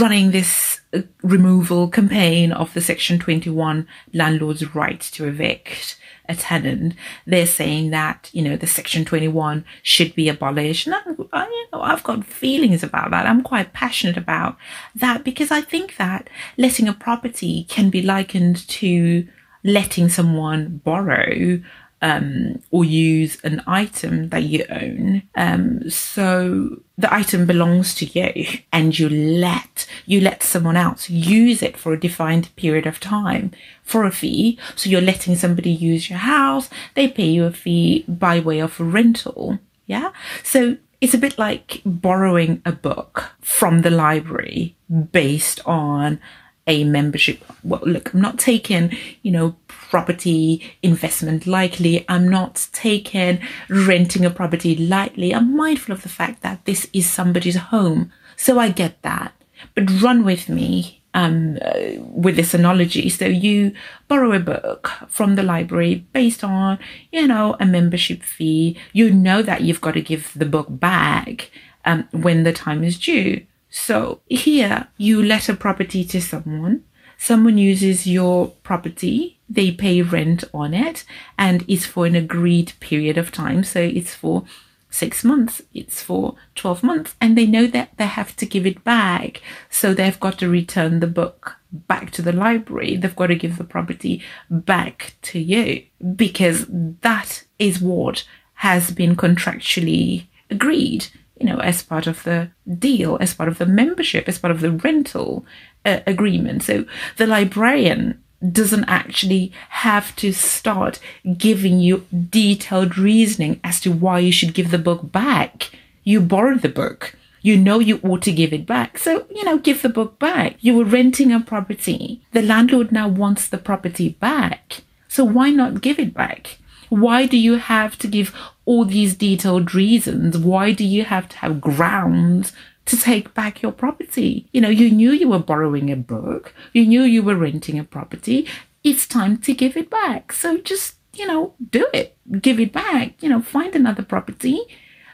Running 0.00 0.32
this 0.32 0.80
uh, 0.92 1.02
removal 1.22 1.88
campaign 1.88 2.52
of 2.52 2.74
the 2.74 2.80
Section 2.80 3.18
21 3.18 3.86
landlord's 4.12 4.74
right 4.74 5.00
to 5.00 5.26
evict 5.26 5.96
a 6.28 6.34
tenant, 6.34 6.94
they're 7.24 7.46
saying 7.46 7.90
that, 7.90 8.28
you 8.32 8.42
know, 8.42 8.56
the 8.56 8.66
Section 8.66 9.04
21 9.04 9.64
should 9.82 10.14
be 10.16 10.28
abolished. 10.28 10.88
And 10.88 10.96
I, 11.32 11.46
you 11.46 11.66
know, 11.72 11.82
I've 11.82 12.02
got 12.02 12.24
feelings 12.24 12.82
about 12.82 13.12
that. 13.12 13.26
I'm 13.26 13.42
quite 13.42 13.72
passionate 13.72 14.16
about 14.16 14.56
that 14.96 15.22
because 15.22 15.52
I 15.52 15.60
think 15.60 15.96
that 15.96 16.28
letting 16.56 16.88
a 16.88 16.92
property 16.92 17.64
can 17.68 17.88
be 17.88 18.02
likened 18.02 18.66
to 18.68 19.28
letting 19.62 20.08
someone 20.08 20.80
borrow 20.84 21.60
um, 22.06 22.62
or 22.70 22.84
use 22.84 23.38
an 23.42 23.62
item 23.66 24.28
that 24.28 24.44
you 24.44 24.64
own. 24.70 25.22
Um, 25.34 25.90
so 25.90 26.80
the 26.96 27.12
item 27.12 27.46
belongs 27.46 27.96
to 27.96 28.06
you 28.06 28.60
and 28.72 28.96
you 28.96 29.08
let, 29.08 29.86
you 30.06 30.20
let 30.20 30.44
someone 30.44 30.76
else 30.76 31.10
use 31.10 31.64
it 31.64 31.76
for 31.76 31.92
a 31.92 32.00
defined 32.00 32.54
period 32.54 32.86
of 32.86 33.00
time 33.00 33.50
for 33.82 34.04
a 34.04 34.12
fee. 34.12 34.56
So 34.76 34.88
you're 34.88 35.00
letting 35.00 35.34
somebody 35.34 35.70
use 35.70 36.08
your 36.08 36.20
house. 36.20 36.70
They 36.94 37.08
pay 37.08 37.26
you 37.26 37.44
a 37.44 37.50
fee 37.50 38.04
by 38.06 38.38
way 38.38 38.60
of 38.60 38.78
rental. 38.78 39.58
Yeah. 39.86 40.12
So 40.44 40.76
it's 41.00 41.14
a 41.14 41.18
bit 41.18 41.36
like 41.38 41.82
borrowing 41.84 42.62
a 42.64 42.72
book 42.72 43.32
from 43.40 43.82
the 43.82 43.90
library 43.90 44.76
based 45.10 45.60
on 45.66 46.20
a 46.66 46.84
membership. 46.84 47.44
Well, 47.62 47.82
look, 47.84 48.12
I'm 48.12 48.20
not 48.20 48.38
taking, 48.38 48.96
you 49.22 49.30
know, 49.30 49.56
property 49.68 50.76
investment 50.82 51.46
lightly. 51.46 52.04
I'm 52.08 52.28
not 52.28 52.68
taking 52.72 53.40
renting 53.68 54.24
a 54.24 54.30
property 54.30 54.76
lightly. 54.76 55.34
I'm 55.34 55.56
mindful 55.56 55.94
of 55.94 56.02
the 56.02 56.08
fact 56.08 56.42
that 56.42 56.64
this 56.64 56.88
is 56.92 57.08
somebody's 57.08 57.56
home. 57.56 58.12
So 58.36 58.58
I 58.58 58.70
get 58.70 59.00
that. 59.02 59.32
But 59.74 60.02
run 60.02 60.24
with 60.24 60.48
me 60.48 61.02
um, 61.14 61.58
uh, 61.62 61.92
with 61.98 62.36
this 62.36 62.52
analogy. 62.52 63.08
So 63.08 63.24
you 63.24 63.72
borrow 64.06 64.32
a 64.32 64.40
book 64.40 64.90
from 65.08 65.34
the 65.34 65.42
library 65.42 66.06
based 66.12 66.44
on, 66.44 66.78
you 67.10 67.26
know, 67.26 67.56
a 67.58 67.64
membership 67.64 68.22
fee. 68.22 68.76
You 68.92 69.12
know 69.12 69.40
that 69.42 69.62
you've 69.62 69.80
got 69.80 69.92
to 69.92 70.02
give 70.02 70.32
the 70.36 70.44
book 70.44 70.66
back 70.68 71.50
um, 71.86 72.06
when 72.12 72.42
the 72.42 72.52
time 72.52 72.84
is 72.84 72.98
due. 72.98 73.46
So 73.76 74.22
here 74.26 74.88
you 74.96 75.22
let 75.22 75.50
a 75.50 75.54
property 75.54 76.02
to 76.06 76.20
someone. 76.20 76.84
Someone 77.18 77.58
uses 77.58 78.06
your 78.06 78.48
property. 78.62 79.38
They 79.50 79.70
pay 79.70 80.00
rent 80.00 80.44
on 80.54 80.72
it 80.72 81.04
and 81.38 81.62
it's 81.68 81.84
for 81.84 82.06
an 82.06 82.16
agreed 82.16 82.72
period 82.80 83.18
of 83.18 83.30
time. 83.30 83.64
So 83.64 83.80
it's 83.80 84.14
for 84.14 84.44
six 84.88 85.22
months, 85.22 85.60
it's 85.74 86.02
for 86.02 86.36
12 86.54 86.82
months, 86.82 87.14
and 87.20 87.36
they 87.36 87.44
know 87.44 87.66
that 87.66 87.90
they 87.98 88.06
have 88.06 88.34
to 88.36 88.46
give 88.46 88.66
it 88.66 88.82
back. 88.82 89.42
So 89.68 89.92
they've 89.92 90.18
got 90.18 90.38
to 90.38 90.48
return 90.48 91.00
the 91.00 91.06
book 91.06 91.56
back 91.70 92.10
to 92.12 92.22
the 92.22 92.32
library. 92.32 92.96
They've 92.96 93.14
got 93.14 93.26
to 93.26 93.34
give 93.36 93.58
the 93.58 93.64
property 93.64 94.22
back 94.50 95.16
to 95.22 95.38
you 95.38 95.84
because 96.16 96.64
that 96.68 97.44
is 97.58 97.80
what 97.80 98.24
has 98.54 98.90
been 98.90 99.16
contractually 99.16 100.28
agreed 100.48 101.08
you 101.38 101.46
know, 101.46 101.58
as 101.58 101.82
part 101.82 102.06
of 102.06 102.22
the 102.22 102.50
deal, 102.78 103.18
as 103.20 103.34
part 103.34 103.48
of 103.48 103.58
the 103.58 103.66
membership, 103.66 104.28
as 104.28 104.38
part 104.38 104.50
of 104.50 104.60
the 104.60 104.70
rental 104.70 105.44
uh, 105.84 106.00
agreement. 106.06 106.62
So 106.62 106.84
the 107.16 107.26
librarian 107.26 108.22
doesn't 108.52 108.84
actually 108.84 109.52
have 109.70 110.14
to 110.16 110.32
start 110.32 111.00
giving 111.36 111.80
you 111.80 112.06
detailed 112.30 112.98
reasoning 112.98 113.60
as 113.64 113.80
to 113.80 113.92
why 113.92 114.18
you 114.18 114.32
should 114.32 114.54
give 114.54 114.70
the 114.70 114.78
book 114.78 115.10
back. 115.10 115.70
You 116.04 116.20
borrowed 116.20 116.62
the 116.62 116.68
book. 116.68 117.14
You 117.42 117.56
know 117.56 117.78
you 117.78 118.00
ought 118.02 118.22
to 118.22 118.32
give 118.32 118.52
it 118.52 118.66
back. 118.66 118.98
So, 118.98 119.26
you 119.30 119.44
know, 119.44 119.58
give 119.58 119.82
the 119.82 119.88
book 119.88 120.18
back. 120.18 120.56
You 120.60 120.76
were 120.76 120.84
renting 120.84 121.32
a 121.32 121.40
property. 121.40 122.20
The 122.32 122.42
landlord 122.42 122.90
now 122.90 123.08
wants 123.08 123.48
the 123.48 123.58
property 123.58 124.10
back. 124.10 124.82
So 125.08 125.24
why 125.24 125.50
not 125.50 125.80
give 125.80 125.98
it 125.98 126.12
back? 126.12 126.58
Why 126.88 127.26
do 127.26 127.36
you 127.36 127.56
have 127.56 127.96
to 127.98 128.08
give 128.08 128.34
all 128.66 128.84
these 128.84 129.14
detailed 129.14 129.74
reasons? 129.74 130.36
Why 130.36 130.72
do 130.72 130.84
you 130.84 131.04
have 131.04 131.28
to 131.30 131.36
have 131.38 131.60
grounds 131.60 132.52
to 132.84 132.96
take 132.96 133.32
back 133.32 133.62
your 133.62 133.72
property? 133.72 134.48
You 134.52 134.60
know, 134.60 134.68
you 134.68 134.90
knew 134.90 135.12
you 135.12 135.28
were 135.28 135.38
borrowing 135.38 135.90
a 135.90 135.96
book, 135.96 136.52
you 136.74 136.84
knew 136.84 137.02
you 137.02 137.22
were 137.22 137.36
renting 137.36 137.78
a 137.78 137.84
property. 137.84 138.46
It's 138.84 139.06
time 139.06 139.38
to 139.38 139.54
give 139.54 139.76
it 139.76 139.88
back. 139.88 140.32
So 140.32 140.58
just, 140.58 140.96
you 141.14 141.26
know, 141.26 141.54
do 141.70 141.88
it. 141.94 142.16
Give 142.40 142.60
it 142.60 142.72
back. 142.72 143.20
You 143.22 143.28
know, 143.28 143.40
find 143.40 143.74
another 143.74 144.02
property. 144.02 144.60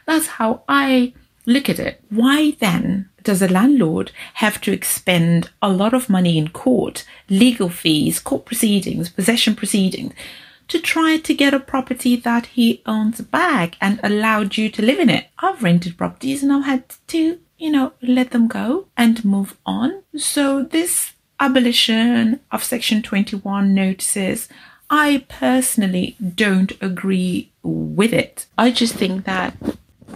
That's 0.05 0.27
how 0.27 0.63
I 0.67 1.13
look 1.45 1.69
at 1.69 1.79
it. 1.79 2.01
Why 2.09 2.51
then 2.59 3.09
does 3.23 3.41
a 3.41 3.47
landlord 3.47 4.11
have 4.35 4.59
to 4.61 4.71
expend 4.71 5.49
a 5.61 5.69
lot 5.69 5.93
of 5.93 6.09
money 6.09 6.37
in 6.37 6.49
court, 6.49 7.05
legal 7.29 7.69
fees, 7.69 8.19
court 8.19 8.45
proceedings, 8.45 9.09
possession 9.09 9.55
proceedings? 9.55 10.13
To 10.67 10.79
try 10.79 11.17
to 11.17 11.33
get 11.33 11.53
a 11.53 11.59
property 11.59 12.15
that 12.15 12.47
he 12.47 12.81
owns 12.85 13.21
back 13.21 13.75
and 13.81 13.99
allowed 14.03 14.57
you 14.57 14.69
to 14.69 14.81
live 14.81 14.99
in 14.99 15.09
it. 15.09 15.27
I've 15.39 15.63
rented 15.63 15.97
properties 15.97 16.43
and 16.43 16.51
I've 16.51 16.65
had 16.65 16.95
to, 17.07 17.39
you 17.57 17.71
know, 17.71 17.93
let 18.01 18.31
them 18.31 18.47
go 18.47 18.87
and 18.97 19.23
move 19.23 19.57
on. 19.65 20.03
So 20.15 20.63
this 20.63 21.13
abolition 21.39 22.39
of 22.51 22.63
Section 22.63 23.01
21 23.01 23.73
notices, 23.73 24.47
I 24.89 25.25
personally 25.27 26.15
don't 26.35 26.71
agree 26.81 27.51
with 27.63 28.13
it. 28.13 28.45
I 28.57 28.71
just 28.71 28.95
think 28.95 29.25
that 29.25 29.55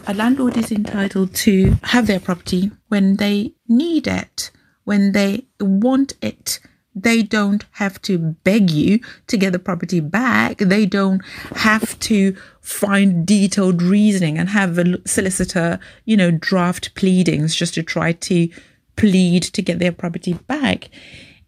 a 0.06 0.14
landlord 0.14 0.58
is 0.58 0.72
entitled 0.72 1.34
to 1.36 1.78
have 1.84 2.08
their 2.08 2.20
property 2.20 2.72
when 2.88 3.18
they 3.18 3.54
need 3.68 4.08
it, 4.08 4.52
when 4.84 5.12
they 5.12 5.46
want 5.60 6.14
it 6.22 6.60
they 7.04 7.24
don't 7.24 7.66
have 7.72 8.02
to 8.04 8.18
beg 8.18 8.70
you 8.70 9.00
to 9.28 9.38
get 9.38 9.54
the 9.54 9.60
property 9.60 10.00
back. 10.00 10.58
They 10.58 10.86
don't 10.86 11.22
have 11.56 12.00
to 12.02 12.36
find 12.62 13.26
detailed 13.26 13.82
reasoning 13.82 14.38
and 14.38 14.50
have 14.50 14.78
a 14.78 15.08
solicitor, 15.08 15.80
you 16.06 16.18
know, 16.18 16.32
draft 16.32 16.94
pleadings 16.96 17.56
just 17.56 17.74
to 17.76 17.84
try 17.84 18.12
to 18.14 18.50
plead 18.96 19.44
to 19.44 19.62
get 19.62 19.80
their 19.80 19.92
property 19.92 20.34
back. 20.34 20.90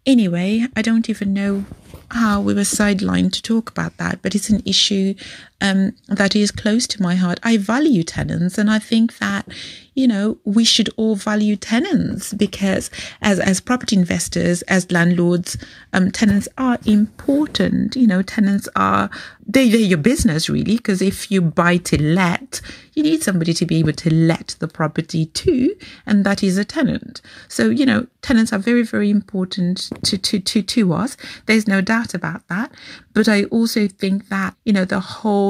Anyway, 0.06 0.66
I 0.74 0.82
don't 0.82 1.10
even 1.10 1.34
know 1.34 1.66
how 2.10 2.40
we 2.40 2.54
were 2.54 2.62
sidelined 2.62 3.32
to 3.32 3.42
talk 3.42 3.70
about 3.70 3.96
that, 3.98 4.22
but 4.22 4.34
it's 4.34 4.50
an 4.50 4.62
issue 4.64 5.14
um, 5.60 5.92
that 6.08 6.34
is 6.34 6.50
close 6.50 6.86
to 6.88 7.02
my 7.02 7.14
heart. 7.14 7.40
I 7.42 7.56
value 7.56 8.02
tenants, 8.02 8.58
and 8.58 8.70
I 8.70 8.78
think 8.78 9.18
that 9.18 9.46
you 9.94 10.06
know 10.06 10.38
we 10.44 10.64
should 10.64 10.88
all 10.96 11.16
value 11.16 11.56
tenants 11.56 12.32
because 12.32 12.90
as 13.20 13.38
as 13.38 13.60
property 13.60 13.96
investors, 13.96 14.62
as 14.62 14.90
landlords, 14.90 15.58
um, 15.92 16.10
tenants 16.10 16.48
are 16.56 16.78
important. 16.86 17.96
You 17.96 18.06
know, 18.06 18.22
tenants 18.22 18.68
are 18.76 19.10
they 19.46 19.68
they're 19.68 19.80
your 19.80 19.98
business 19.98 20.48
really 20.48 20.76
because 20.76 21.02
if 21.02 21.30
you 21.30 21.42
buy 21.42 21.76
to 21.78 22.00
let, 22.00 22.60
you 22.94 23.02
need 23.02 23.22
somebody 23.22 23.52
to 23.54 23.66
be 23.66 23.78
able 23.78 23.92
to 23.92 24.12
let 24.14 24.56
the 24.60 24.68
property 24.68 25.26
to, 25.26 25.74
and 26.06 26.24
that 26.24 26.42
is 26.42 26.56
a 26.56 26.64
tenant. 26.64 27.20
So 27.48 27.68
you 27.68 27.84
know, 27.84 28.06
tenants 28.22 28.52
are 28.52 28.58
very 28.58 28.82
very 28.82 29.10
important 29.10 29.90
to 30.04 30.16
to 30.16 30.40
to 30.40 30.62
to 30.62 30.92
us. 30.94 31.16
There's 31.46 31.68
no 31.68 31.80
doubt 31.80 32.14
about 32.14 32.46
that. 32.48 32.72
But 33.12 33.28
I 33.28 33.44
also 33.44 33.88
think 33.88 34.28
that 34.28 34.54
you 34.64 34.72
know 34.72 34.84
the 34.84 35.00
whole 35.00 35.49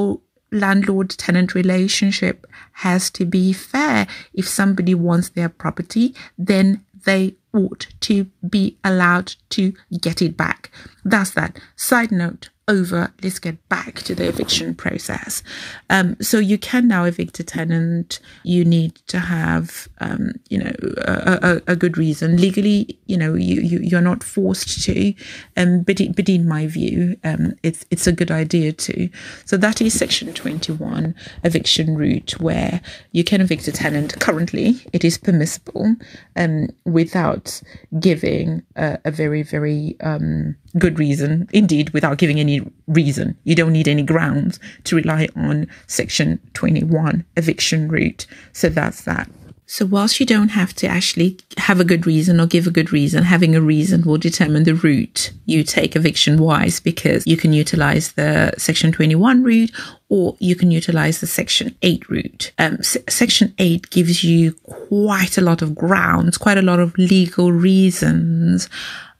landlord 0.51 1.09
tenant 1.11 1.55
relationship 1.55 2.45
has 2.73 3.09
to 3.11 3.25
be 3.25 3.53
fair. 3.53 4.07
If 4.33 4.47
somebody 4.47 4.93
wants 4.93 5.29
their 5.29 5.49
property, 5.49 6.15
then 6.37 6.83
they 7.05 7.35
ought 7.53 7.87
to 8.01 8.25
be 8.47 8.77
allowed 8.83 9.35
to 9.49 9.73
get 9.99 10.21
it 10.21 10.37
back. 10.37 10.71
That's 11.03 11.31
that. 11.31 11.59
Side 11.75 12.11
note 12.11 12.49
over, 12.71 13.13
let's 13.21 13.37
get 13.37 13.67
back 13.67 13.95
to 14.03 14.15
the 14.15 14.27
eviction 14.27 14.73
process. 14.73 15.43
Um, 15.89 16.15
so 16.21 16.39
you 16.39 16.57
can 16.57 16.87
now 16.87 17.03
evict 17.03 17.39
a 17.39 17.43
tenant. 17.43 18.19
You 18.43 18.63
need 18.63 18.95
to 19.07 19.19
have, 19.19 19.89
um, 19.99 20.31
you 20.49 20.57
know, 20.57 20.73
a, 20.99 21.61
a, 21.67 21.73
a, 21.73 21.75
good 21.75 21.97
reason. 21.97 22.37
Legally, 22.37 22.97
you 23.07 23.17
know, 23.17 23.33
you, 23.33 23.61
you 23.61 23.79
you're 23.79 23.99
not 24.01 24.23
forced 24.23 24.83
to, 24.85 25.13
um, 25.57 25.81
but 25.81 25.99
but 26.15 26.29
in 26.29 26.47
my 26.47 26.65
view, 26.67 27.17
um, 27.25 27.53
it's 27.61 27.85
it's 27.91 28.07
a 28.07 28.13
good 28.13 28.31
idea 28.31 28.71
to. 28.71 29.09
So 29.45 29.57
that 29.57 29.81
is 29.81 29.97
section 29.97 30.33
21 30.33 31.13
eviction 31.43 31.95
route 31.95 32.39
where 32.39 32.81
you 33.11 33.23
can 33.25 33.41
evict 33.41 33.67
a 33.67 33.73
tenant. 33.73 34.17
Currently, 34.19 34.79
it 34.93 35.03
is 35.03 35.17
permissible, 35.17 35.95
um, 36.37 36.69
without 36.85 37.61
giving 37.99 38.63
a, 38.77 38.97
a 39.03 39.11
very 39.11 39.43
very 39.43 39.97
um 40.01 40.55
good 40.77 40.99
reason, 40.99 41.49
indeed, 41.51 41.89
without 41.91 42.17
giving 42.17 42.39
any 42.39 42.60
reason. 42.87 43.37
You 43.43 43.55
don't 43.55 43.73
need 43.73 43.87
any 43.87 44.03
grounds 44.03 44.59
to 44.85 44.95
rely 44.95 45.29
on 45.35 45.67
Section 45.87 46.39
21 46.53 47.25
eviction 47.37 47.87
route. 47.87 48.25
So 48.53 48.69
that's 48.69 49.03
that. 49.03 49.29
So, 49.71 49.85
whilst 49.85 50.19
you 50.19 50.25
don't 50.25 50.49
have 50.49 50.73
to 50.75 50.87
actually 50.87 51.37
have 51.55 51.79
a 51.79 51.85
good 51.85 52.05
reason 52.05 52.41
or 52.41 52.45
give 52.45 52.67
a 52.67 52.71
good 52.71 52.91
reason, 52.91 53.23
having 53.23 53.55
a 53.55 53.61
reason 53.61 54.01
will 54.01 54.17
determine 54.17 54.65
the 54.65 54.75
route 54.75 55.31
you 55.45 55.63
take 55.63 55.95
eviction 55.95 56.39
wise 56.39 56.81
because 56.81 57.25
you 57.25 57.37
can 57.37 57.53
utilize 57.53 58.11
the 58.11 58.51
Section 58.57 58.91
21 58.91 59.43
route 59.43 59.71
or 60.09 60.35
you 60.39 60.57
can 60.57 60.71
utilize 60.71 61.21
the 61.21 61.25
Section 61.25 61.73
8 61.83 62.09
route. 62.09 62.51
Um, 62.59 62.79
S- 62.79 62.97
Section 63.07 63.53
8 63.59 63.89
gives 63.91 64.25
you 64.25 64.51
quite 64.63 65.37
a 65.37 65.41
lot 65.41 65.61
of 65.61 65.73
grounds, 65.73 66.37
quite 66.37 66.57
a 66.57 66.61
lot 66.61 66.81
of 66.81 66.97
legal 66.97 67.53
reasons 67.53 68.67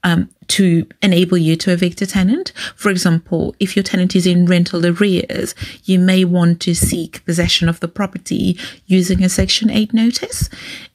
um, 0.03 0.29
to 0.48 0.86
enable 1.01 1.38
you 1.38 1.55
to 1.55 1.72
evict 1.72 2.01
a 2.01 2.08
tenant. 2.08 2.51
For 2.75 2.89
example, 2.89 3.55
if 3.60 3.75
your 3.75 3.84
tenant 3.84 4.15
is 4.15 4.27
in 4.27 4.46
rental 4.46 4.86
arrears, 4.86 5.55
you 5.86 6.00
may 6.00 6.25
want 6.25 6.60
to 6.62 6.75
seek 6.75 7.24
possession 7.25 7.70
of 7.70 7.79
the 7.79 7.88
property 7.88 8.58
using 8.86 9.24
a 9.24 9.29
Section 9.29 9.70
8 9.70 9.93
notice. 9.93 10.50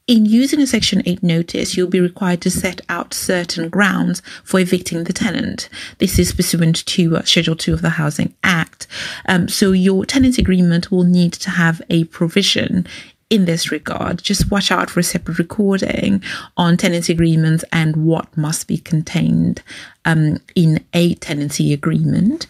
In 0.06 0.24
using 0.24 0.60
a 0.60 0.68
Section 0.68 1.02
8 1.04 1.22
notice, 1.22 1.76
you'll 1.76 1.88
be 1.88 2.00
required 2.00 2.40
to 2.42 2.50
set 2.50 2.80
out 2.88 3.12
certain 3.12 3.68
grounds 3.68 4.22
for 4.44 4.60
evicting 4.60 5.02
the 5.02 5.12
tenant. 5.12 5.68
This 5.98 6.18
is 6.18 6.32
pursuant 6.32 6.86
to 6.86 7.16
uh, 7.16 7.22
Schedule 7.24 7.56
2 7.56 7.72
of 7.72 7.82
the 7.82 7.90
Housing 7.90 8.32
Act. 8.44 8.86
Um, 9.26 9.48
so 9.48 9.72
your 9.72 10.04
tenant 10.04 10.38
agreement 10.38 10.92
will 10.92 11.02
need 11.02 11.32
to 11.32 11.50
have 11.50 11.82
a 11.90 12.04
provision 12.04 12.86
in 13.28 13.44
this 13.44 13.72
regard, 13.72 14.22
just 14.22 14.52
watch 14.52 14.70
out 14.70 14.88
for 14.88 15.00
a 15.00 15.02
separate 15.02 15.38
recording 15.38 16.22
on 16.56 16.76
tenancy 16.76 17.12
agreements 17.12 17.64
and 17.72 17.96
what 17.96 18.36
must 18.36 18.68
be 18.68 18.78
contained 18.78 19.62
um, 20.04 20.38
in 20.54 20.84
a 20.94 21.14
tenancy 21.16 21.72
agreement. 21.72 22.46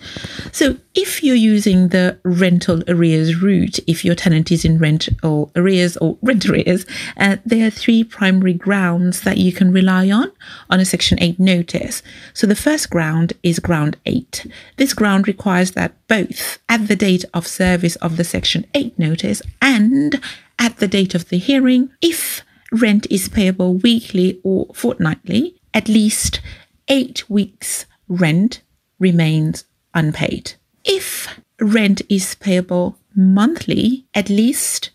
So, 0.53 0.77
if 0.95 1.23
you're 1.23 1.35
using 1.35 1.89
the 1.89 2.19
rental 2.25 2.83
arrears 2.89 3.41
route, 3.41 3.79
if 3.87 4.05
your 4.05 4.15
tenant 4.15 4.53
is 4.53 4.67
in 4.67 4.79
rent 4.79 5.09
or 5.23 5.51
arrears 5.57 5.97
or 5.97 6.19
rent 6.23 6.45
arrears, 6.47 6.85
uh, 7.17 7.37
there 7.47 7.67
are 7.67 7.71
three 7.71 8.05
primary 8.05 8.53
grounds 8.53 9.23
that 9.23 9.39
you 9.39 9.53
can 9.53 9.73
rely 9.73 10.11
on 10.11 10.31
on 10.69 10.81
a 10.81 10.85
Section 10.85 11.19
8 11.23 11.41
notice. 11.41 12.03
So, 12.35 12.47
the 12.47 12.55
first 12.55 12.91
ground 12.91 13.33
is 13.43 13.59
ground 13.61 13.97
8. 14.05 14.47
This 14.77 14.93
ground 14.93 15.27
requires 15.27 15.71
that 15.71 15.95
both 16.07 16.59
at 16.69 16.87
the 16.87 16.97
date 16.97 17.25
of 17.33 17.47
service 17.47 17.97
of 17.97 18.19
the 18.19 18.25
Section 18.25 18.67
8 18.75 18.99
notice 18.99 19.41
and 19.63 20.21
at 20.59 20.79
the 20.79 20.89
date 20.89 21.15
of 21.15 21.29
the 21.29 21.39
hearing, 21.39 21.91
if 22.01 22.43
rent 22.73 23.07
is 23.11 23.29
payable 23.29 23.75
weekly 23.75 24.41
or 24.43 24.67
fortnightly, 24.75 25.61
at 25.73 25.89
least 25.89 26.41
eight 26.89 27.29
weeks' 27.29 27.87
rent 28.09 28.63
remains 28.99 29.65
unpaid. 29.95 30.55
If 30.85 31.41
rent 31.61 32.03
is 32.09 32.35
payable 32.37 32.99
monthly, 33.15 34.07
at 34.15 34.29
least 34.29 34.91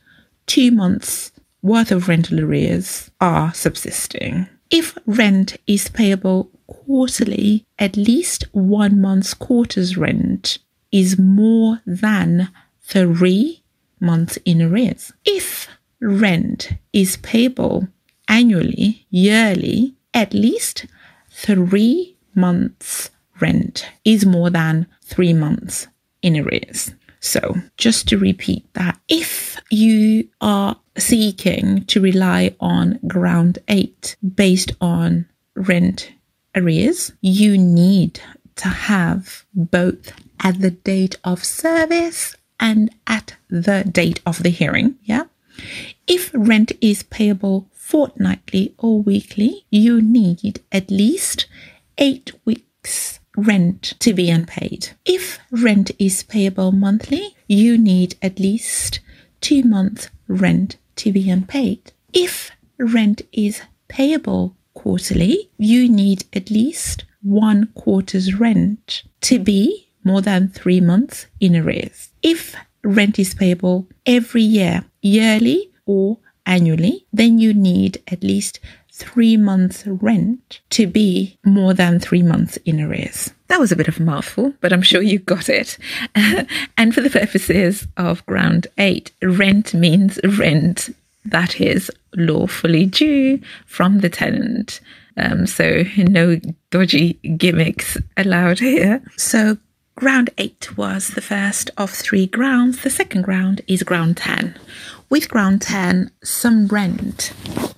two 0.46 0.72
months' 0.72 1.32
worth 1.62 1.92
of 1.92 2.08
rental 2.08 2.40
arrears 2.40 3.12
are 3.20 3.54
subsisting. 3.54 4.48
If 4.70 4.98
rent 5.06 5.58
is 5.68 5.90
payable 5.90 6.50
quarterly, 6.68 7.66
at 7.78 7.98
least 7.98 8.46
one 8.52 9.02
month's 9.02 9.34
quarter's 9.34 9.98
rent 9.98 10.60
is 10.92 11.20
more 11.20 11.82
than 11.86 12.50
three 12.82 13.61
months 14.02 14.38
in 14.44 14.62
arrears. 14.62 15.14
If 15.24 15.68
rent 16.02 16.74
is 16.92 17.18
payable 17.18 17.88
annually, 18.28 19.06
yearly, 19.10 19.96
at 20.14 20.34
least 20.34 20.86
three 21.30 22.18
months' 22.36 23.10
rent 23.40 23.86
is 24.04 24.26
more 24.26 24.50
than 24.50 24.88
three 25.04 25.34
months 25.34 25.88
in 26.22 26.38
arrears. 26.38 26.92
So, 27.20 27.56
just 27.78 28.08
to 28.08 28.18
repeat 28.18 28.66
that, 28.74 29.00
if 29.08 29.58
you 29.70 30.28
are 30.42 30.76
seeking 30.98 31.86
to 31.86 32.02
rely 32.02 32.56
on 32.60 33.00
ground 33.08 33.60
eight 33.68 34.16
based 34.36 34.72
on 34.82 35.28
rent 35.56 36.12
arrears, 36.56 37.12
you 37.22 37.58
need 37.58 38.20
to 38.56 38.68
have 38.68 39.46
both 39.54 40.14
at 40.40 40.60
the 40.62 40.72
date 40.72 41.16
of 41.24 41.44
service 41.44 42.36
and 42.62 42.92
at 43.08 43.36
the 43.50 43.84
date 43.92 44.22
of 44.26 44.44
the 44.44 44.50
hearing. 44.50 44.96
Yeah. 45.04 45.24
If 46.08 46.32
rent 46.34 46.72
is 46.80 47.04
payable 47.04 47.68
fortnightly 47.74 48.74
or 48.78 49.02
weekly, 49.02 49.66
you 49.70 50.02
need 50.02 50.62
at 50.72 50.90
least 50.90 51.48
eight 51.98 52.32
weeks 52.46 53.20
rent 53.36 53.94
to 54.00 54.14
be 54.14 54.30
unpaid. 54.30 54.90
If 55.06 55.40
rent 55.52 55.92
is 56.00 56.24
payable 56.24 56.72
monthly, 56.72 57.36
you 57.48 57.78
need 57.78 58.16
at 58.22 58.40
least 58.40 59.00
two 59.42 59.64
months 59.64 60.10
rent 60.28 60.78
to 60.98 61.12
be 61.12 61.30
unpaid. 61.30 61.92
If 62.14 62.52
rent 62.78 63.24
is 63.34 63.62
payable 63.88 64.56
quarterly, 64.74 65.50
you 65.58 65.90
need 65.90 66.26
at 66.34 66.50
least 66.50 67.04
one 67.22 67.70
quarter's 67.76 68.34
rent 68.36 69.04
to 69.22 69.40
be 69.40 69.91
more 70.04 70.22
than 70.22 70.50
three 70.50 70.82
months 70.82 71.28
in 71.40 71.56
arrears. 71.56 72.10
If 72.22 72.56
rent 72.84 73.20
is 73.20 73.34
payable 73.34 73.88
every 74.06 74.44
year, 74.44 74.84
yearly 75.02 75.72
or 75.86 76.18
annually, 76.46 77.06
then 77.14 77.40
you 77.40 77.54
need 77.54 78.02
at 78.08 78.24
least 78.24 78.60
three 78.92 79.38
months 79.38 79.84
rent 79.86 80.60
to 80.70 80.86
be 80.86 81.38
more 81.44 81.74
than 81.74 82.00
three 82.00 82.22
months 82.22 82.58
in 82.66 82.80
arrears. 82.80 83.32
That 83.48 83.60
was 83.60 83.72
a 83.72 83.76
bit 83.76 83.88
of 83.88 84.00
a 84.00 84.04
mouthful, 84.04 84.54
but 84.62 84.72
I'm 84.72 84.82
sure 84.82 85.02
you 85.02 85.20
got 85.20 85.50
it. 85.50 85.78
and 86.78 86.94
for 86.94 87.02
the 87.02 87.10
purposes 87.10 87.88
of 87.98 88.26
ground 88.26 88.68
eight, 88.78 89.12
rent 89.22 89.74
means 89.74 90.20
rent 90.24 90.90
that 91.26 91.60
is 91.62 91.92
lawfully 92.16 92.86
due 92.86 93.40
from 93.66 94.00
the 94.00 94.10
tenant. 94.10 94.80
Um, 95.18 95.46
so 95.46 95.84
no 95.98 96.40
dodgy 96.70 97.14
gimmicks 97.38 97.98
allowed 98.18 98.60
here. 98.60 99.04
So 99.18 99.58
Ground 100.02 100.32
8 100.40 100.78
was 100.78 101.10
the 101.10 101.22
first 101.22 101.70
of 101.78 101.92
three 101.92 102.26
grounds. 102.26 102.82
The 102.82 102.90
second 102.90 103.22
ground 103.22 103.62
is 103.68 103.84
ground 103.84 104.18
10. 104.18 104.58
With 105.12 105.30
ground 105.30 105.62
10, 105.62 106.10
some 106.24 106.66
rent 106.66 107.34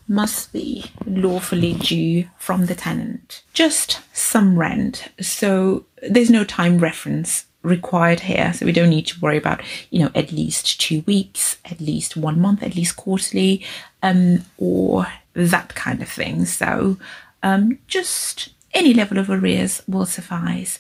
must 0.08 0.54
be 0.54 0.86
lawfully 1.06 1.74
due 1.74 2.30
from 2.38 2.68
the 2.68 2.76
tenant. 2.76 3.44
Just 3.52 4.00
some 4.14 4.58
rent. 4.58 5.10
So 5.20 5.86
there's 6.02 6.30
no 6.30 6.46
time 6.46 6.78
reference 6.78 7.44
required 7.62 8.22
here. 8.22 8.54
So 8.54 8.66
we 8.66 8.72
don't 8.72 8.90
need 8.90 9.08
to 9.08 9.20
worry 9.20 9.38
about, 9.38 9.62
you 9.90 10.00
know, 10.00 10.12
at 10.16 10.32
least 10.32 10.80
two 10.80 11.02
weeks, 11.02 11.58
at 11.66 11.82
least 11.82 12.16
one 12.16 12.40
month, 12.40 12.64
at 12.64 12.78
least 12.78 12.96
quarterly, 12.96 13.66
um, 14.02 14.46
or 14.58 15.08
that 15.34 15.76
kind 15.76 16.02
of 16.02 16.08
thing. 16.08 16.46
So 16.46 16.96
um, 17.44 17.80
just 17.88 18.54
any 18.74 18.94
level 18.94 19.18
of 19.18 19.30
arrears 19.30 19.82
will 19.90 20.06
suffice. 20.06 20.80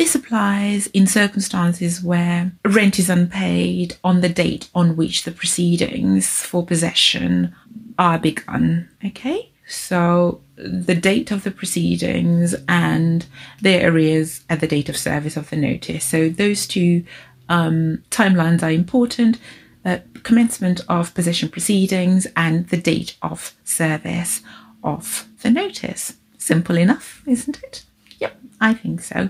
This 0.00 0.14
applies 0.14 0.86
in 0.86 1.06
circumstances 1.06 2.02
where 2.02 2.52
rent 2.64 2.98
is 2.98 3.10
unpaid 3.10 3.98
on 4.02 4.22
the 4.22 4.30
date 4.30 4.70
on 4.74 4.96
which 4.96 5.24
the 5.24 5.30
proceedings 5.30 6.26
for 6.26 6.64
possession 6.64 7.54
are 7.98 8.18
begun. 8.18 8.88
Okay? 9.04 9.52
So 9.66 10.40
the 10.56 10.94
date 10.94 11.30
of 11.30 11.44
the 11.44 11.50
proceedings 11.50 12.54
and 12.66 13.26
their 13.60 13.90
arrears 13.92 14.42
at 14.48 14.60
the 14.60 14.66
date 14.66 14.88
of 14.88 14.96
service 14.96 15.36
of 15.36 15.50
the 15.50 15.56
notice. 15.56 16.06
So 16.06 16.30
those 16.30 16.66
two 16.66 17.04
um, 17.50 18.02
timelines 18.10 18.62
are 18.62 18.72
important. 18.72 19.38
Uh, 19.84 19.98
commencement 20.22 20.80
of 20.88 21.12
possession 21.12 21.50
proceedings 21.50 22.26
and 22.38 22.66
the 22.70 22.80
date 22.80 23.18
of 23.20 23.54
service 23.64 24.40
of 24.82 25.28
the 25.42 25.50
notice. 25.50 26.14
Simple 26.38 26.78
enough, 26.78 27.22
isn't 27.26 27.62
it? 27.62 27.84
Yep, 28.18 28.40
I 28.62 28.72
think 28.72 29.02
so. 29.02 29.28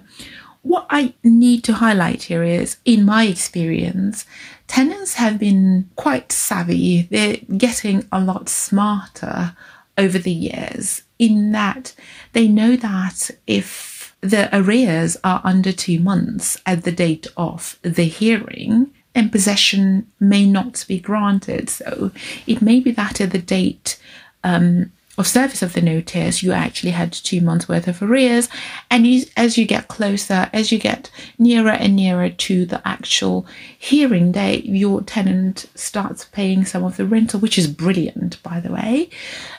What 0.62 0.86
I 0.90 1.14
need 1.24 1.64
to 1.64 1.72
highlight 1.74 2.24
here 2.24 2.42
is, 2.42 2.76
in 2.84 3.04
my 3.04 3.24
experience, 3.24 4.26
tenants 4.66 5.14
have 5.14 5.38
been 5.38 5.88
quite 5.96 6.32
savvy. 6.32 7.02
They're 7.10 7.38
getting 7.56 8.06
a 8.12 8.20
lot 8.20 8.48
smarter 8.48 9.56
over 9.96 10.18
the 10.18 10.32
years 10.32 11.02
in 11.18 11.52
that 11.52 11.94
they 12.32 12.46
know 12.46 12.76
that 12.76 13.30
if 13.46 14.14
the 14.20 14.54
arrears 14.56 15.16
are 15.24 15.40
under 15.44 15.72
two 15.72 15.98
months 15.98 16.60
at 16.66 16.84
the 16.84 16.92
date 16.92 17.26
of 17.36 17.78
the 17.82 18.04
hearing, 18.04 18.92
and 19.14 19.32
possession 19.32 20.06
may 20.20 20.46
not 20.46 20.84
be 20.86 21.00
granted. 21.00 21.68
So 21.68 22.12
it 22.46 22.62
may 22.62 22.80
be 22.80 22.92
that 22.92 23.20
at 23.20 23.32
the 23.32 23.38
date 23.38 23.98
um, 24.44 24.92
of 25.20 25.26
service 25.26 25.62
of 25.62 25.74
the 25.74 25.82
notice, 25.82 26.42
you 26.42 26.52
actually 26.52 26.92
had 26.92 27.12
two 27.12 27.40
months 27.40 27.68
worth 27.68 27.86
of 27.86 28.02
arrears. 28.02 28.48
And 28.90 29.06
you, 29.06 29.26
as 29.36 29.56
you 29.56 29.66
get 29.66 29.88
closer, 29.88 30.50
as 30.52 30.72
you 30.72 30.78
get 30.78 31.10
nearer 31.38 31.70
and 31.70 31.94
nearer 31.94 32.30
to 32.30 32.66
the 32.66 32.86
actual 32.88 33.46
hearing 33.78 34.32
date, 34.32 34.64
your 34.64 35.02
tenant 35.02 35.66
starts 35.74 36.24
paying 36.24 36.64
some 36.64 36.82
of 36.82 36.96
the 36.96 37.06
rental, 37.06 37.38
which 37.38 37.58
is 37.58 37.68
brilliant, 37.68 38.42
by 38.42 38.58
the 38.58 38.72
way. 38.72 39.10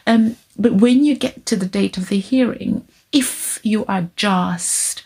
Um, 0.07 0.35
but 0.57 0.73
when 0.73 1.05
you 1.05 1.15
get 1.15 1.45
to 1.45 1.55
the 1.55 1.65
date 1.65 1.97
of 1.97 2.09
the 2.09 2.19
hearing, 2.19 2.85
if 3.11 3.59
you 3.63 3.85
are 3.85 4.09
just 4.15 5.03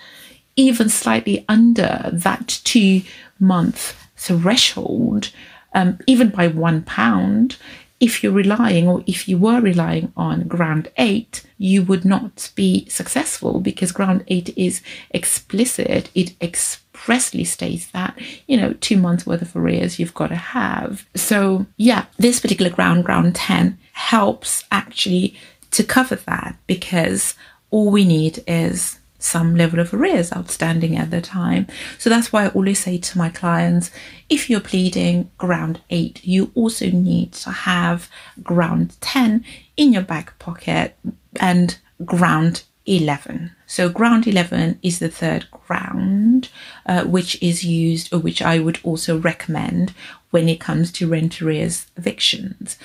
even 0.56 0.90
slightly 0.90 1.46
under 1.50 2.10
that 2.14 2.62
two 2.64 3.02
month 3.40 3.96
threshold, 4.16 5.32
um, 5.74 6.00
even 6.08 6.30
by 6.30 6.48
one 6.48 6.82
pound, 6.84 7.58
if 8.06 8.22
you're 8.22 8.32
relying 8.32 8.88
or 8.88 9.04
if 9.08 9.28
you 9.28 9.36
were 9.36 9.60
relying 9.60 10.14
on 10.16 10.48
ground 10.48 10.92
eight, 10.98 11.44
you 11.58 11.82
would 11.82 12.06
not 12.06 12.52
be 12.54 12.88
successful 12.88 13.60
because 13.60 13.92
ground 13.92 14.24
eight 14.28 14.56
is 14.56 14.84
explicit. 15.10 16.12
It 16.14 16.36
expressly 16.40 17.44
states 17.44 17.88
that, 17.88 18.16
you 18.48 18.58
know, 18.58 18.74
two 18.74 18.98
months 18.98 19.26
worth 19.26 19.42
of 19.42 19.56
arrears 19.56 19.98
you've 19.98 20.14
got 20.14 20.28
to 20.28 20.36
have. 20.36 21.08
So, 21.16 21.66
yeah, 21.78 22.06
this 22.18 22.40
particular 22.40 22.70
ground, 22.70 23.06
ground 23.06 23.36
10, 23.36 23.80
helps 23.94 24.64
actually 24.72 25.36
to 25.72 25.84
cover 25.84 26.16
that 26.16 26.56
because 26.68 27.34
all 27.72 27.90
we 27.90 28.06
need 28.06 28.44
is 28.46 29.00
some 29.26 29.56
level 29.56 29.80
of 29.80 29.94
arrears 29.94 30.32
outstanding 30.32 30.96
at 30.96 31.10
the 31.10 31.20
time. 31.20 31.66
So 31.98 32.10
that's 32.10 32.32
why 32.32 32.46
I 32.46 32.50
always 32.50 32.80
say 32.80 32.98
to 33.00 33.18
my 33.18 33.30
clients 33.30 33.90
if 34.30 34.50
you're 34.50 34.60
pleading 34.60 35.32
ground 35.38 35.82
eight, 35.90 36.24
you 36.24 36.52
also 36.54 36.88
need 36.92 37.34
to 37.34 37.52
have 37.52 38.10
ground 38.44 38.96
10 39.02 39.44
in 39.78 39.94
your 39.94 40.04
back 40.04 40.38
pocket 40.40 40.96
and 41.40 41.78
ground 42.04 42.64
11. 42.86 43.52
So 43.66 43.90
ground 43.90 44.28
11 44.28 44.80
is 44.84 45.00
the 45.00 45.10
third 45.10 45.50
ground, 45.50 46.50
uh, 46.86 47.04
which 47.06 47.42
is 47.42 47.64
used, 47.64 48.14
or 48.14 48.20
which 48.20 48.42
I 48.42 48.60
would 48.60 48.80
also 48.84 49.18
recommend 49.18 49.94
when 50.30 50.48
it 50.48 50.60
comes 50.60 50.92
to 50.92 51.08
rent 51.08 51.42
arrears 51.42 51.88
evictions. 51.98 52.78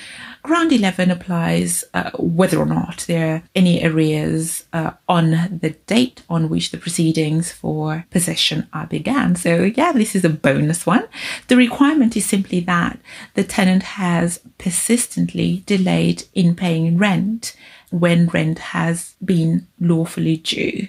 Ground 0.42 0.72
11 0.72 1.10
applies 1.10 1.84
uh, 1.92 2.10
whether 2.18 2.58
or 2.58 2.66
not 2.66 3.04
there 3.06 3.34
are 3.34 3.42
any 3.54 3.84
arrears 3.84 4.64
uh, 4.72 4.92
on 5.08 5.58
the 5.60 5.76
date 5.86 6.22
on 6.30 6.48
which 6.48 6.70
the 6.70 6.78
proceedings 6.78 7.52
for 7.52 8.06
possession 8.10 8.66
are 8.72 8.86
began. 8.86 9.36
So, 9.36 9.64
yeah, 9.64 9.92
this 9.92 10.14
is 10.14 10.24
a 10.24 10.30
bonus 10.30 10.86
one. 10.86 11.06
The 11.48 11.56
requirement 11.56 12.16
is 12.16 12.24
simply 12.24 12.60
that 12.60 12.98
the 13.34 13.44
tenant 13.44 13.82
has 13.82 14.40
persistently 14.56 15.62
delayed 15.66 16.24
in 16.34 16.54
paying 16.54 16.96
rent 16.96 17.54
when 17.90 18.26
rent 18.28 18.58
has 18.58 19.14
been 19.22 19.66
lawfully 19.78 20.38
due. 20.38 20.88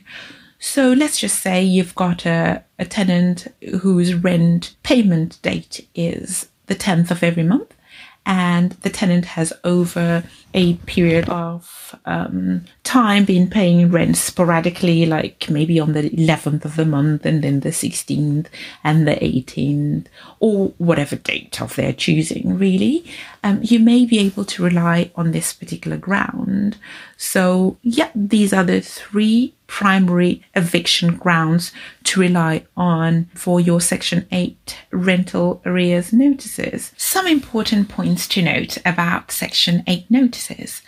So 0.60 0.94
let's 0.94 1.20
just 1.20 1.40
say 1.40 1.64
you've 1.64 1.96
got 1.96 2.26
a, 2.26 2.64
a 2.78 2.86
tenant 2.86 3.48
whose 3.82 4.14
rent 4.14 4.76
payment 4.84 5.42
date 5.42 5.88
is 5.96 6.50
the 6.68 6.76
10th 6.76 7.10
of 7.10 7.24
every 7.24 7.44
month 7.44 7.74
and 8.26 8.72
the 8.84 8.90
tenant 8.90 9.26
has 9.26 9.52
over 9.64 10.24
a 10.54 10.76
period 10.76 11.28
of 11.30 11.96
um, 12.06 12.66
time 12.84 13.26
been 13.26 13.50
paying 13.50 13.90
rent 13.90 14.18
sporadically, 14.18 15.06
like 15.06 15.50
maybe 15.50 15.80
on 15.80 15.94
the 15.94 16.10
11th 16.10 16.66
of 16.66 16.76
the 16.76 16.86
month 16.86 17.26
and 17.26 17.44
then 17.44 17.62
the 17.62 17.70
16th 17.70 18.48
and 18.84 19.08
the 19.08 19.16
18th, 19.16 20.06
or 20.40 20.68
whatever 20.78 21.16
date 21.16 21.62
of 21.62 21.76
their 21.76 21.94
choosing, 21.94 22.58
really, 22.58 23.06
um, 23.44 23.60
you 23.64 23.80
may 23.80 24.06
be 24.06 24.20
able 24.20 24.46
to 24.46 24.64
rely 24.64 25.10
on 25.16 25.32
this 25.32 25.54
particular 25.54 25.98
ground. 25.98 26.78
So, 27.18 27.78
yeah, 27.82 28.12
these 28.14 28.54
are 28.54 28.64
the 28.64 28.82
three 28.82 29.54
primary 29.72 30.44
eviction 30.54 31.16
grounds 31.16 31.72
to 32.04 32.20
rely 32.20 32.62
on 32.76 33.26
for 33.34 33.62
your 33.62 33.80
Section 33.80 34.28
8 34.30 34.78
rental 34.92 35.62
arrears 35.66 36.12
notices. 36.12 36.92
Some 36.98 37.26
important 37.26 37.88
points 37.88 38.28
to 38.28 38.42
note 38.42 38.78
about 38.86 39.32
Section 39.32 39.82
8 39.88 40.12
notices. 40.12 40.82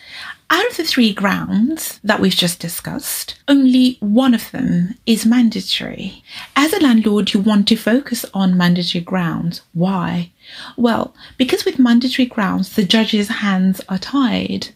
Out 0.50 0.70
of 0.70 0.78
the 0.78 0.84
three 0.84 1.14
grounds 1.14 2.02
that 2.04 2.20
we've 2.20 2.36
just 2.36 2.60
discussed, 2.60 3.40
only 3.48 3.98
one 4.02 4.34
of 4.34 4.52
them 4.52 4.96
is 5.06 5.26
mandatory. 5.26 6.22
As 6.56 6.74
a 6.74 6.80
landlord, 6.80 7.34
you 7.34 7.40
want 7.40 7.70
to 7.70 7.78
focus 7.78 8.26
on 8.34 8.58
mandatory 8.58 9.04
grounds. 9.04 9.62
Why? 9.74 10.32
Well, 10.76 11.16
because 11.38 11.64
with 11.64 11.80
mandatory 11.80 12.26
grounds, 12.26 12.76
the 12.76 12.84
judge's 12.84 13.30
hands 13.30 13.82
are 13.88 13.98
tied. 13.98 14.68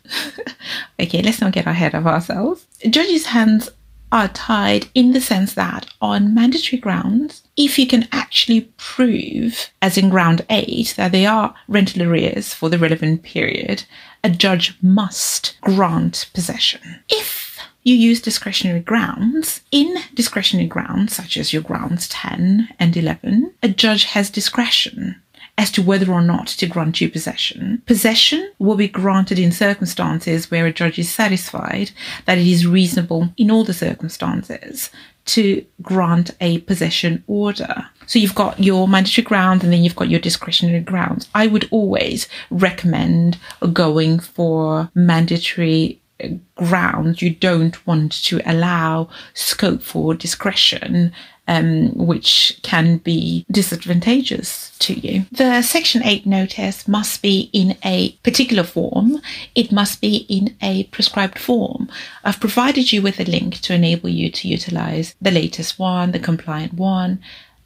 okay, 1.00 1.22
let's 1.22 1.42
not 1.42 1.52
get 1.52 1.68
ahead 1.68 1.94
of 1.94 2.08
ourselves. 2.08 2.66
Judge's 2.90 3.28
hands 3.28 3.70
are 4.12 4.28
tied 4.30 4.88
in 4.94 5.12
the 5.12 5.22
sense 5.22 5.54
that 5.54 5.88
on 6.02 6.34
mandatory 6.34 6.80
grounds, 6.80 7.44
if 7.56 7.78
you 7.78 7.88
can 7.88 8.08
actually 8.12 8.62
prove, 8.78 9.70
as 9.82 9.98
in 9.98 10.10
ground 10.10 10.46
eight, 10.50 10.94
that 10.98 11.12
they 11.12 11.26
are 11.26 11.54
rental 11.68 12.04
arrears 12.04 12.54
for 12.54 12.70
the 12.70 12.80
relevant 12.80 13.24
period, 13.24 13.84
a 14.24 14.30
judge 14.30 14.78
must 14.82 15.58
grant 15.62 16.30
possession. 16.34 17.04
If 17.10 17.60
you 17.84 17.96
use 17.96 18.22
discretionary 18.22 18.82
grounds, 18.82 19.62
in 19.72 19.96
discretionary 20.14 20.68
grounds, 20.68 21.16
such 21.16 21.38
as 21.38 21.54
your 21.54 21.62
grounds 21.62 22.10
10 22.10 22.70
and 22.80 22.98
11, 22.98 23.54
a 23.64 23.70
judge 23.70 24.04
has 24.06 24.30
discretion 24.30 25.22
as 25.58 25.72
to 25.72 25.82
whether 25.82 26.12
or 26.12 26.22
not 26.22 26.48
to 26.48 26.68
grant 26.68 27.02
you 27.02 27.10
possession. 27.10 27.82
Possession 27.88 28.52
will 28.60 28.76
be 28.76 28.88
granted 28.88 29.40
in 29.40 29.52
circumstances 29.52 30.52
where 30.52 30.68
a 30.68 30.74
judge 30.74 31.00
is 31.00 31.10
satisfied 31.10 31.92
that 32.26 32.38
it 32.38 32.48
is 32.48 32.68
reasonable 32.68 33.34
in 33.38 33.50
all 33.50 33.64
the 33.64 33.74
circumstances 33.74 34.92
to 35.26 35.66
grant 35.82 36.32
a 36.40 36.60
possession 36.60 37.24
order. 37.28 37.86
So 38.06 38.20
you've 38.20 38.36
got 38.36 38.64
your 38.64 38.88
mandatory 38.88 39.26
grounds 39.26 39.64
and 39.64 39.74
then 39.74 39.84
you've 39.84 39.96
got 39.96 40.10
your 40.10 40.20
discretionary 40.20 40.80
grounds. 40.80 41.28
I 41.36 41.48
would 41.48 41.68
always 41.70 42.30
recommend 42.50 43.38
going 43.74 44.20
for 44.20 44.90
mandatory 44.96 46.02
uh, 46.24 46.30
grounds. 46.56 47.22
You 47.22 47.32
don't 47.32 47.86
want 47.86 48.24
to 48.24 48.40
allow 48.46 49.10
scope 49.34 49.84
for 49.84 50.14
discretion 50.14 51.12
um, 51.48 51.92
which 51.96 52.60
can 52.64 52.98
be 52.98 53.46
disadvantageous 53.52 54.78
to 54.80 54.94
you. 54.94 55.26
The 55.32 55.62
Section 55.62 56.04
8 56.04 56.26
notice 56.26 56.88
must 56.88 57.22
be 57.22 57.50
in 57.54 57.78
a 57.84 58.12
particular 58.24 58.64
form. 58.64 59.22
It 59.56 59.72
must 59.72 60.02
be 60.02 60.26
in 60.30 60.56
a 60.62 60.84
prescribed 60.86 61.40
form. 61.40 61.90
I've 62.24 62.40
provided 62.40 62.92
you 62.92 63.02
with 63.02 63.20
a 63.20 63.24
link 63.24 63.62
to 63.62 63.74
enable 63.74 64.10
you 64.10 64.30
to 64.30 64.48
utilize 64.48 65.16
the 65.22 65.32
latest 65.32 65.80
one, 65.80 66.12
the 66.12 66.20
compliant 66.20 66.74
one. 66.74 67.20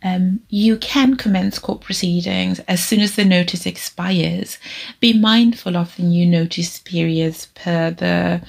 Um, 0.03 0.41
you 0.49 0.77
can 0.77 1.15
commence 1.15 1.59
court 1.59 1.81
proceedings 1.81 2.59
as 2.61 2.83
soon 2.83 3.01
as 3.01 3.15
the 3.15 3.25
notice 3.25 3.67
expires. 3.67 4.57
Be 4.99 5.13
mindful 5.13 5.77
of 5.77 5.95
the 5.95 6.03
new 6.03 6.25
notice 6.25 6.79
periods 6.79 7.47
per 7.53 7.91
the 7.91 8.41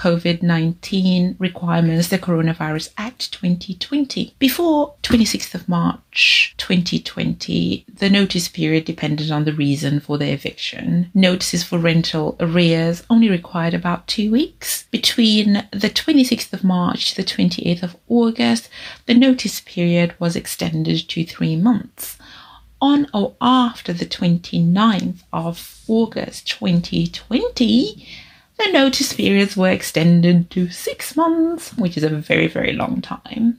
COVID 0.00 0.42
19 0.42 1.36
requirements, 1.38 2.08
the 2.08 2.18
Coronavirus 2.18 2.88
Act 2.96 3.32
2020. 3.32 4.34
Before 4.38 4.94
26th 5.02 5.54
of 5.54 5.68
March 5.68 6.54
2020, 6.56 7.84
the 7.86 8.08
notice 8.08 8.48
period 8.48 8.86
depended 8.86 9.30
on 9.30 9.44
the 9.44 9.52
reason 9.52 10.00
for 10.00 10.16
the 10.16 10.30
eviction. 10.32 11.10
Notices 11.12 11.62
for 11.62 11.78
rental 11.78 12.34
arrears 12.40 13.02
only 13.10 13.28
required 13.28 13.74
about 13.74 14.06
two 14.06 14.30
weeks. 14.32 14.84
Between 14.90 15.68
the 15.70 15.90
26th 15.90 16.54
of 16.54 16.64
March 16.64 17.10
to 17.10 17.16
the 17.16 17.28
28th 17.28 17.82
of 17.82 17.96
August, 18.08 18.70
the 19.04 19.12
notice 19.12 19.60
period 19.60 20.14
was 20.18 20.34
extended 20.34 21.10
to 21.10 21.26
three 21.26 21.56
months 21.56 22.16
on 22.80 23.06
or 23.12 23.34
after 23.42 23.92
the 23.92 24.06
29th 24.06 25.24
of 25.30 25.82
August 25.86 26.48
2020, 26.48 28.06
the 28.60 28.72
notice 28.72 29.12
periods 29.12 29.56
were 29.56 29.70
extended 29.70 30.50
to 30.50 30.70
six 30.70 31.16
months, 31.16 31.72
which 31.76 31.96
is 31.96 32.04
a 32.04 32.10
very, 32.10 32.46
very 32.46 32.72
long 32.72 33.00
time. 33.00 33.58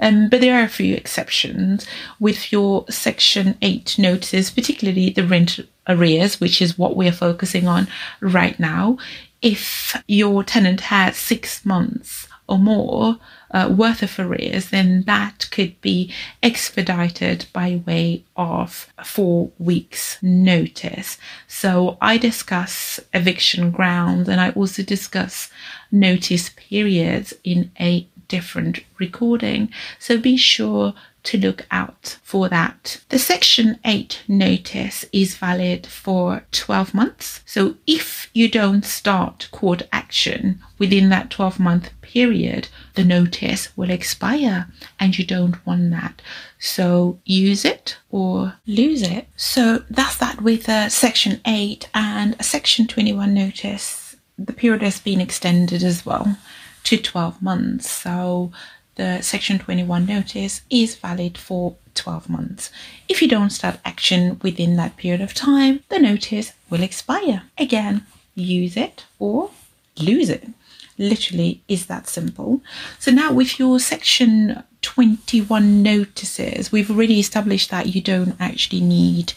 Um, 0.00 0.28
but 0.28 0.40
there 0.40 0.60
are 0.60 0.64
a 0.64 0.68
few 0.68 0.94
exceptions. 0.94 1.86
With 2.20 2.52
your 2.52 2.84
Section 2.88 3.56
8 3.62 3.98
notices, 3.98 4.50
particularly 4.50 5.10
the 5.10 5.26
rent 5.26 5.60
arrears, 5.88 6.40
which 6.40 6.60
is 6.60 6.78
what 6.78 6.96
we're 6.96 7.12
focusing 7.12 7.66
on 7.68 7.88
right 8.20 8.58
now, 8.58 8.98
if 9.40 10.00
your 10.06 10.44
tenant 10.44 10.82
has 10.82 11.16
six 11.16 11.64
months 11.64 12.28
or 12.48 12.58
more 12.58 13.18
uh, 13.50 13.72
worth 13.74 14.02
of 14.02 14.18
arrears, 14.18 14.70
then 14.70 15.02
that 15.02 15.48
could 15.50 15.80
be 15.80 16.12
expedited 16.42 17.46
by 17.52 17.82
way 17.86 18.24
of 18.36 18.92
four 19.04 19.50
weeks' 19.58 20.18
notice. 20.22 21.18
So 21.46 21.96
I 22.00 22.18
discuss 22.18 23.00
eviction 23.12 23.70
grounds 23.70 24.28
and 24.28 24.40
I 24.40 24.50
also 24.50 24.82
discuss 24.82 25.50
notice 25.90 26.50
periods 26.56 27.34
in 27.44 27.70
a 27.78 28.06
different 28.28 28.80
recording. 28.98 29.70
So 29.98 30.18
be 30.18 30.36
sure 30.36 30.94
to 31.24 31.38
look 31.38 31.66
out 31.70 32.18
for 32.22 32.48
that. 32.48 33.00
The 33.08 33.18
Section 33.18 33.78
8 33.84 34.22
notice 34.28 35.04
is 35.12 35.36
valid 35.36 35.86
for 35.86 36.44
12 36.50 36.94
months. 36.94 37.40
So 37.46 37.76
if 37.86 38.28
you 38.32 38.48
don't 38.48 38.84
start 38.84 39.48
court 39.52 39.82
action 39.92 40.60
within 40.78 41.08
that 41.10 41.30
12 41.30 41.60
month 41.60 41.90
period, 42.00 42.68
the 42.94 43.04
notice 43.04 43.76
will 43.76 43.90
expire 43.90 44.66
and 44.98 45.16
you 45.16 45.24
don't 45.24 45.64
want 45.66 45.90
that. 45.90 46.20
So 46.58 47.20
use 47.24 47.64
it 47.64 47.98
or 48.10 48.54
lose 48.66 49.02
it. 49.02 49.28
So 49.36 49.84
that's 49.90 50.18
that 50.18 50.42
with 50.42 50.68
uh, 50.68 50.88
Section 50.88 51.40
8 51.46 51.88
and 51.94 52.36
a 52.38 52.42
Section 52.42 52.86
21 52.86 53.32
notice. 53.32 54.16
The 54.38 54.52
period 54.52 54.82
has 54.82 54.98
been 54.98 55.20
extended 55.20 55.82
as 55.82 56.04
well 56.04 56.36
to 56.84 56.96
12 56.96 57.40
months. 57.42 57.90
So 57.90 58.50
the 58.96 59.22
Section 59.22 59.58
21 59.58 60.06
notice 60.06 60.62
is 60.70 60.96
valid 60.96 61.38
for 61.38 61.76
12 61.94 62.28
months. 62.28 62.70
If 63.08 63.22
you 63.22 63.28
don't 63.28 63.50
start 63.50 63.78
action 63.84 64.38
within 64.42 64.76
that 64.76 64.96
period 64.96 65.20
of 65.20 65.34
time, 65.34 65.80
the 65.88 65.98
notice 65.98 66.52
will 66.70 66.82
expire. 66.82 67.42
Again, 67.58 68.06
use 68.34 68.76
it 68.76 69.04
or 69.18 69.50
lose 69.98 70.28
it. 70.28 70.48
Literally 70.98 71.62
is 71.68 71.86
that 71.86 72.08
simple. 72.08 72.60
So 72.98 73.10
now 73.10 73.32
with 73.32 73.58
your 73.58 73.80
Section 73.80 74.62
21 74.82 75.82
notices, 75.82 76.70
we've 76.70 76.90
already 76.90 77.18
established 77.18 77.70
that 77.70 77.94
you 77.94 78.00
don't 78.00 78.36
actually 78.38 78.80
need 78.80 79.32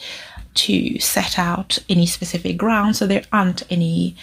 to 0.55 0.99
set 0.99 1.37
out 1.37 1.79
any 1.89 2.05
specific 2.05 2.57
grounds, 2.57 2.99
so 2.99 3.07
there 3.07 3.25
aren't 3.31 3.63
any 3.69 4.15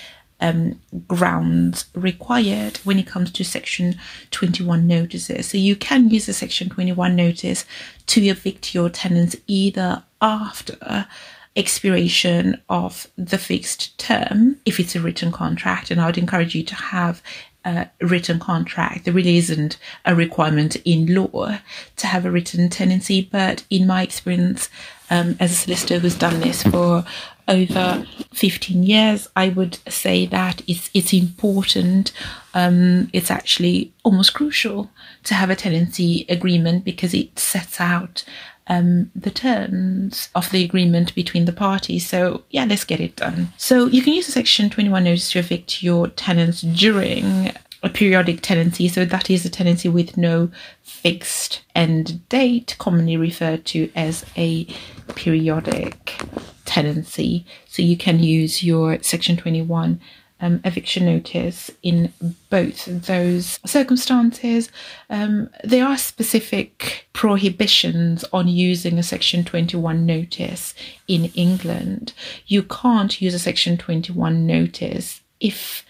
um, 0.43 0.79
grounds 1.07 1.87
required 1.95 2.79
when 2.79 2.99
it 2.99 3.07
comes 3.07 3.31
to 3.33 3.45
Section 3.45 3.95
21 4.33 4.87
notices. 4.87 5.47
So 5.47 5.57
you 5.57 5.77
can 5.77 6.11
use 6.11 6.29
a 6.29 6.35
Section 6.35 6.69
21 6.69 7.17
notice 7.17 7.65
to 8.07 8.21
evict 8.23 8.75
your 8.75 8.91
tenants 8.91 9.37
either 9.47 10.03
after 10.21 11.07
expiration 11.55 12.61
of 12.69 13.07
the 13.17 13.39
fixed 13.39 13.97
term 13.99 14.57
if 14.65 14.81
it's 14.81 14.97
a 14.97 15.01
written 15.01 15.31
contract 15.31 15.91
and 15.91 16.01
i 16.01 16.07
would 16.07 16.17
encourage 16.17 16.55
you 16.55 16.63
to 16.63 16.75
have 16.75 17.23
a 17.67 17.87
written 18.01 18.39
contract 18.39 19.05
there 19.05 19.13
really 19.13 19.37
isn't 19.37 19.77
a 20.07 20.15
requirement 20.15 20.77
in 20.87 21.15
law 21.15 21.59
to 21.95 22.07
have 22.07 22.25
a 22.25 22.31
written 22.31 22.71
tenancy 22.71 23.29
but 23.31 23.65
in 23.69 23.87
my 23.87 24.03
experience 24.03 24.71
um, 25.13 25.37
as 25.39 25.53
a 25.53 25.55
solicitor 25.55 25.99
who's 25.99 26.15
done 26.15 26.41
this 26.41 26.63
for 26.63 27.05
over 27.47 28.07
15 28.33 28.83
years, 28.83 29.29
I 29.37 29.51
would 29.51 29.79
say 29.87 30.25
that 30.27 30.63
it's 30.67 30.89
it's 30.95 31.13
important. 31.13 32.13
Um, 32.55 33.11
it's 33.13 33.31
actually 33.31 33.93
almost 34.05 34.33
crucial 34.33 34.91
to 35.25 35.35
have 35.35 35.51
a 35.51 35.57
tenancy 35.57 36.25
agreement 36.31 36.85
because 36.85 37.13
it 37.13 37.39
sets 37.39 37.79
out 37.79 38.25
um, 38.69 39.11
the 39.15 39.31
terms 39.31 40.31
of 40.35 40.51
the 40.51 40.65
agreement 40.65 41.15
between 41.15 41.45
the 41.45 41.53
parties. 41.53 42.09
So 42.09 42.45
yeah, 42.49 42.65
let's 42.65 42.85
get 42.85 43.01
it 43.01 43.17
done. 43.17 43.53
So 43.59 43.87
you 43.87 44.01
can 44.01 44.15
use 44.15 44.27
the 44.27 44.33
Section 44.33 44.71
21 44.71 45.05
notice 45.05 45.31
to 45.33 45.41
evict 45.41 45.83
your 45.83 46.09
tenants 46.09 46.63
during 46.63 47.53
a 47.83 47.89
periodic 47.89 48.41
tenancy. 48.43 48.89
So 48.89 49.05
that 49.05 49.29
is 49.31 49.45
a 49.45 49.51
tenancy 49.51 49.89
with 49.89 50.17
no 50.17 50.51
fixed 50.83 51.63
end 51.75 52.27
date, 52.29 52.77
commonly 52.79 53.17
referred 53.17 53.65
to 53.67 53.91
as 53.97 54.25
a 54.37 54.67
periodic 55.15 56.15
tenancy. 56.65 57.45
So 57.67 57.83
you 57.83 57.97
can 57.97 58.23
use 58.23 58.63
your 58.63 59.03
Section 59.03 59.37
21 59.37 60.01
um, 60.43 60.61
eviction 60.65 61.07
notice 61.07 61.71
in 61.83 62.13
both 62.51 62.85
those 62.87 63.61
circumstances. 63.65 64.71
Um, 65.09 65.49
there 65.63 65.87
are 65.87 65.97
specific 65.97 67.09
prohibitions 67.13 68.25
on 68.33 68.49
using 68.49 68.99
a 68.99 69.05
Section 69.05 69.45
21 69.45 70.05
notice 70.05 70.75
in 71.07 71.27
England. 71.37 72.13
You 72.47 72.65
can't 72.65 73.21
use 73.23 73.35
a 73.35 73.39
Section 73.39 73.79
21 73.79 74.47
notice 74.47 75.21
if 75.39 75.85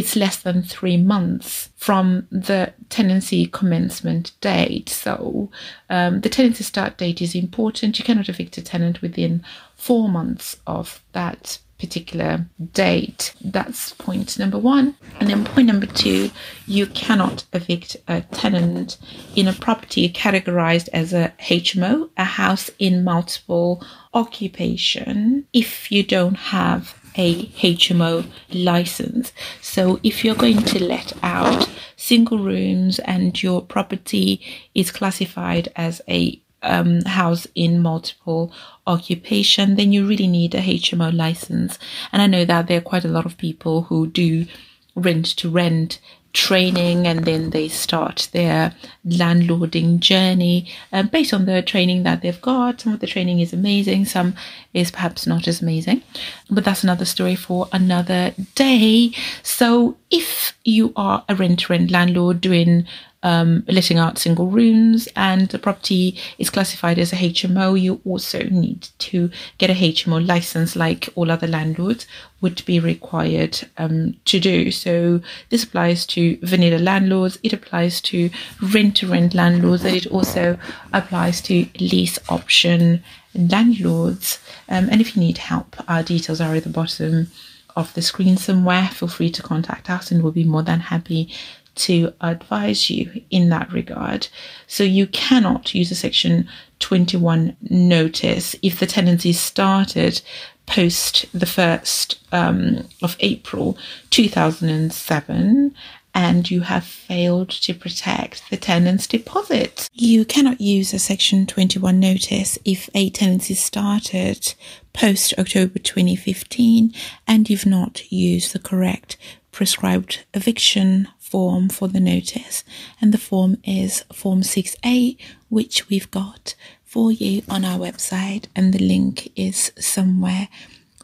it's 0.00 0.16
less 0.16 0.38
than 0.38 0.62
three 0.62 0.96
months 0.96 1.68
from 1.76 2.26
the 2.30 2.72
tenancy 2.88 3.44
commencement 3.44 4.32
date. 4.40 4.88
So 4.88 5.50
um, 5.90 6.22
the 6.22 6.30
tenancy 6.30 6.64
start 6.64 6.96
date 6.96 7.20
is 7.20 7.34
important. 7.34 7.98
You 7.98 8.04
cannot 8.06 8.30
evict 8.30 8.56
a 8.56 8.62
tenant 8.62 9.02
within 9.02 9.44
four 9.76 10.08
months 10.08 10.56
of 10.66 11.02
that 11.12 11.58
particular 11.78 12.46
date. 12.72 13.34
That's 13.42 13.92
point 13.92 14.38
number 14.38 14.58
one. 14.58 14.94
And 15.18 15.28
then 15.28 15.44
point 15.44 15.66
number 15.66 15.86
two, 15.86 16.30
you 16.66 16.86
cannot 16.86 17.44
evict 17.52 17.98
a 18.08 18.22
tenant 18.22 18.96
in 19.36 19.48
a 19.48 19.52
property 19.52 20.10
categorized 20.10 20.88
as 20.94 21.12
a 21.12 21.34
HMO, 21.40 22.08
a 22.16 22.24
house 22.24 22.70
in 22.78 23.04
multiple 23.04 23.84
occupation, 24.14 25.46
if 25.52 25.92
you 25.92 26.02
don't 26.02 26.36
have 26.36 26.99
a 27.20 27.44
HMO 27.74 28.24
license. 28.50 29.32
So 29.60 30.00
if 30.02 30.24
you're 30.24 30.34
going 30.46 30.62
to 30.72 30.82
let 30.82 31.12
out 31.22 31.68
single 31.96 32.38
rooms 32.38 32.98
and 33.00 33.40
your 33.42 33.60
property 33.60 34.40
is 34.74 34.90
classified 34.90 35.70
as 35.76 36.00
a 36.08 36.40
um, 36.62 37.02
house 37.02 37.46
in 37.54 37.82
multiple 37.82 38.52
occupation, 38.86 39.76
then 39.76 39.92
you 39.92 40.06
really 40.06 40.28
need 40.28 40.54
a 40.54 40.62
HMO 40.62 41.14
license. 41.14 41.78
And 42.10 42.22
I 42.22 42.26
know 42.26 42.46
that 42.46 42.68
there 42.68 42.78
are 42.78 42.92
quite 42.92 43.04
a 43.04 43.14
lot 43.16 43.26
of 43.26 43.36
people 43.36 43.82
who 43.82 44.06
do 44.06 44.46
rent 44.94 45.26
to 45.40 45.50
rent 45.50 46.00
training 46.32 47.06
and 47.06 47.24
then 47.24 47.50
they 47.50 47.68
start 47.68 48.28
their 48.32 48.74
landlording 49.06 49.98
journey 49.98 50.70
uh, 50.92 51.02
based 51.02 51.34
on 51.34 51.46
the 51.46 51.62
training 51.62 52.04
that 52.04 52.22
they've 52.22 52.40
got. 52.40 52.80
Some 52.80 52.92
of 52.92 53.00
the 53.00 53.06
training 53.06 53.40
is 53.40 53.52
amazing, 53.52 54.04
some 54.04 54.34
is 54.72 54.90
perhaps 54.90 55.26
not 55.26 55.48
as 55.48 55.60
amazing, 55.60 56.02
but 56.48 56.64
that's 56.64 56.84
another 56.84 57.04
story 57.04 57.34
for 57.34 57.68
another 57.72 58.32
day. 58.54 59.12
So, 59.42 59.96
if 60.10 60.56
you 60.64 60.92
are 60.96 61.24
a 61.28 61.34
rent 61.34 61.60
to 61.60 61.72
rent 61.72 61.90
landlord 61.90 62.40
doing 62.40 62.86
um, 63.22 63.64
letting 63.68 63.98
out 63.98 64.18
single 64.18 64.46
rooms 64.46 65.08
and 65.14 65.48
the 65.48 65.58
property 65.58 66.18
is 66.38 66.50
classified 66.50 66.98
as 66.98 67.12
a 67.12 67.16
HMO, 67.16 67.80
you 67.80 68.00
also 68.04 68.42
need 68.44 68.88
to 68.98 69.30
get 69.58 69.70
a 69.70 69.74
HMO 69.74 70.26
license 70.26 70.74
like 70.74 71.08
all 71.14 71.30
other 71.30 71.46
landlords 71.46 72.06
would 72.40 72.64
be 72.64 72.80
required 72.80 73.60
um, 73.76 74.16
to 74.24 74.40
do. 74.40 74.70
So 74.70 75.20
this 75.50 75.64
applies 75.64 76.06
to 76.06 76.38
vanilla 76.42 76.78
landlords, 76.78 77.38
it 77.42 77.52
applies 77.52 78.00
to 78.02 78.30
rent 78.62 78.96
to 78.98 79.06
rent 79.06 79.34
landlords, 79.34 79.84
and 79.84 79.96
it 79.96 80.06
also 80.06 80.58
applies 80.92 81.42
to 81.42 81.66
lease 81.78 82.18
option 82.28 83.02
landlords. 83.34 84.38
Um, 84.68 84.88
and 84.90 85.00
if 85.00 85.14
you 85.14 85.20
need 85.20 85.38
help, 85.38 85.76
our 85.88 86.02
details 86.02 86.40
are 86.40 86.54
at 86.54 86.64
the 86.64 86.70
bottom 86.70 87.30
of 87.76 87.92
the 87.94 88.02
screen 88.02 88.36
somewhere. 88.36 88.88
Feel 88.88 89.08
free 89.08 89.30
to 89.30 89.42
contact 89.42 89.90
us 89.90 90.10
and 90.10 90.22
we'll 90.22 90.32
be 90.32 90.44
more 90.44 90.62
than 90.62 90.80
happy 90.80 91.32
to 91.80 92.12
advise 92.20 92.90
you 92.90 93.22
in 93.30 93.48
that 93.50 93.72
regard. 93.72 94.28
So 94.66 94.84
you 94.84 95.06
cannot 95.06 95.74
use 95.74 95.90
a 95.90 95.94
section 95.94 96.48
21 96.80 97.56
notice 97.68 98.56
if 98.62 98.78
the 98.78 98.86
tenancy 98.86 99.32
started 99.32 100.22
post 100.66 101.26
the 101.32 101.46
1st 101.46 102.16
um, 102.32 102.88
of 103.02 103.16
April 103.20 103.76
2007 104.10 105.74
and 106.14 106.50
you 106.50 106.62
have 106.62 106.84
failed 106.84 107.50
to 107.50 107.74
protect 107.74 108.48
the 108.50 108.56
tenant's 108.56 109.06
deposit. 109.06 109.88
You 109.92 110.24
cannot 110.24 110.60
use 110.60 110.92
a 110.92 110.98
Section 110.98 111.46
21 111.46 112.00
notice 112.00 112.58
if 112.64 112.90
a 112.94 113.10
tenancy 113.10 113.54
started 113.54 114.54
post 114.92 115.34
October 115.38 115.78
2015 115.78 116.92
and 117.26 117.48
you've 117.48 117.66
not 117.66 118.10
used 118.10 118.52
the 118.52 118.58
correct 118.58 119.16
prescribed 119.52 120.24
eviction 120.34 121.08
form 121.30 121.68
for 121.68 121.88
the 121.88 122.00
notice, 122.00 122.64
and 123.00 123.14
the 123.14 123.18
form 123.18 123.56
is 123.64 124.04
Form 124.12 124.42
6A, 124.42 125.16
which 125.48 125.88
we've 125.88 126.10
got 126.10 126.54
for 126.84 127.12
you 127.12 127.42
on 127.48 127.64
our 127.64 127.78
website, 127.78 128.46
and 128.56 128.74
the 128.74 128.84
link 128.84 129.30
is 129.36 129.72
somewhere 129.78 130.48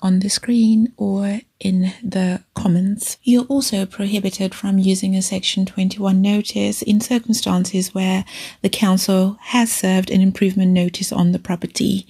on 0.03 0.19
the 0.19 0.29
screen 0.29 0.93
or 0.97 1.41
in 1.59 1.93
the 2.03 2.43
comments. 2.55 3.17
You're 3.23 3.45
also 3.45 3.87
prohibited 3.87 4.55
from 4.55 4.79
using 4.79 5.17
a 5.17 5.23
Section 5.23 5.65
21 5.65 6.21
notice 6.21 6.83
in 6.83 7.01
circumstances 7.01 7.95
where 7.95 8.25
the 8.63 8.69
council 8.69 9.39
has 9.41 9.73
served 9.73 10.11
an 10.11 10.21
improvement 10.21 10.73
notice 10.73 11.13
on 11.13 11.33
the 11.33 11.39
property 11.39 12.07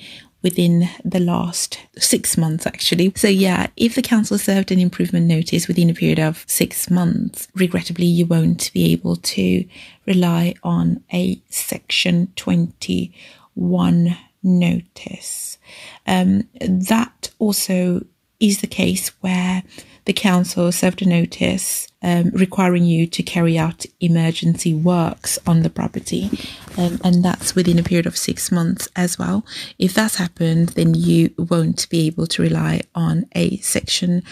within 0.46 0.88
the 1.04 1.18
last 1.18 1.76
six 1.98 2.38
months, 2.38 2.68
actually. 2.68 3.12
So, 3.16 3.26
yeah, 3.26 3.66
if 3.76 3.96
the 3.96 4.00
council 4.00 4.38
served 4.38 4.70
an 4.70 4.78
improvement 4.78 5.26
notice 5.26 5.66
within 5.66 5.90
a 5.90 5.94
period 5.94 6.20
of 6.20 6.44
six 6.46 6.88
months, 6.88 7.48
regrettably, 7.56 8.06
you 8.06 8.26
won't 8.26 8.72
be 8.72 8.92
able 8.92 9.16
to 9.16 9.64
rely 10.06 10.54
on 10.62 11.02
a 11.12 11.42
section 11.50 12.28
21 12.36 14.16
notice. 14.44 15.58
Um, 16.06 16.44
that 16.60 17.30
also 17.40 18.06
is 18.38 18.60
the 18.60 18.68
case 18.68 19.08
where 19.22 19.64
the 20.06 20.12
council 20.12 20.72
served 20.72 21.02
a 21.02 21.08
notice 21.08 21.88
um, 22.02 22.30
requiring 22.30 22.84
you 22.84 23.06
to 23.08 23.22
carry 23.22 23.58
out 23.58 23.84
emergency 24.00 24.72
works 24.72 25.38
on 25.46 25.62
the 25.62 25.70
property, 25.70 26.30
um, 26.78 27.00
and 27.04 27.24
that's 27.24 27.54
within 27.54 27.78
a 27.78 27.82
period 27.82 28.06
of 28.06 28.16
six 28.16 28.52
months 28.52 28.88
as 28.94 29.18
well. 29.18 29.44
If 29.78 29.94
that's 29.94 30.16
happened, 30.16 30.70
then 30.70 30.94
you 30.94 31.34
won't 31.36 31.88
be 31.90 32.06
able 32.06 32.28
to 32.28 32.42
rely 32.42 32.82
on 32.94 33.26
a 33.34 33.58
section 33.58 34.22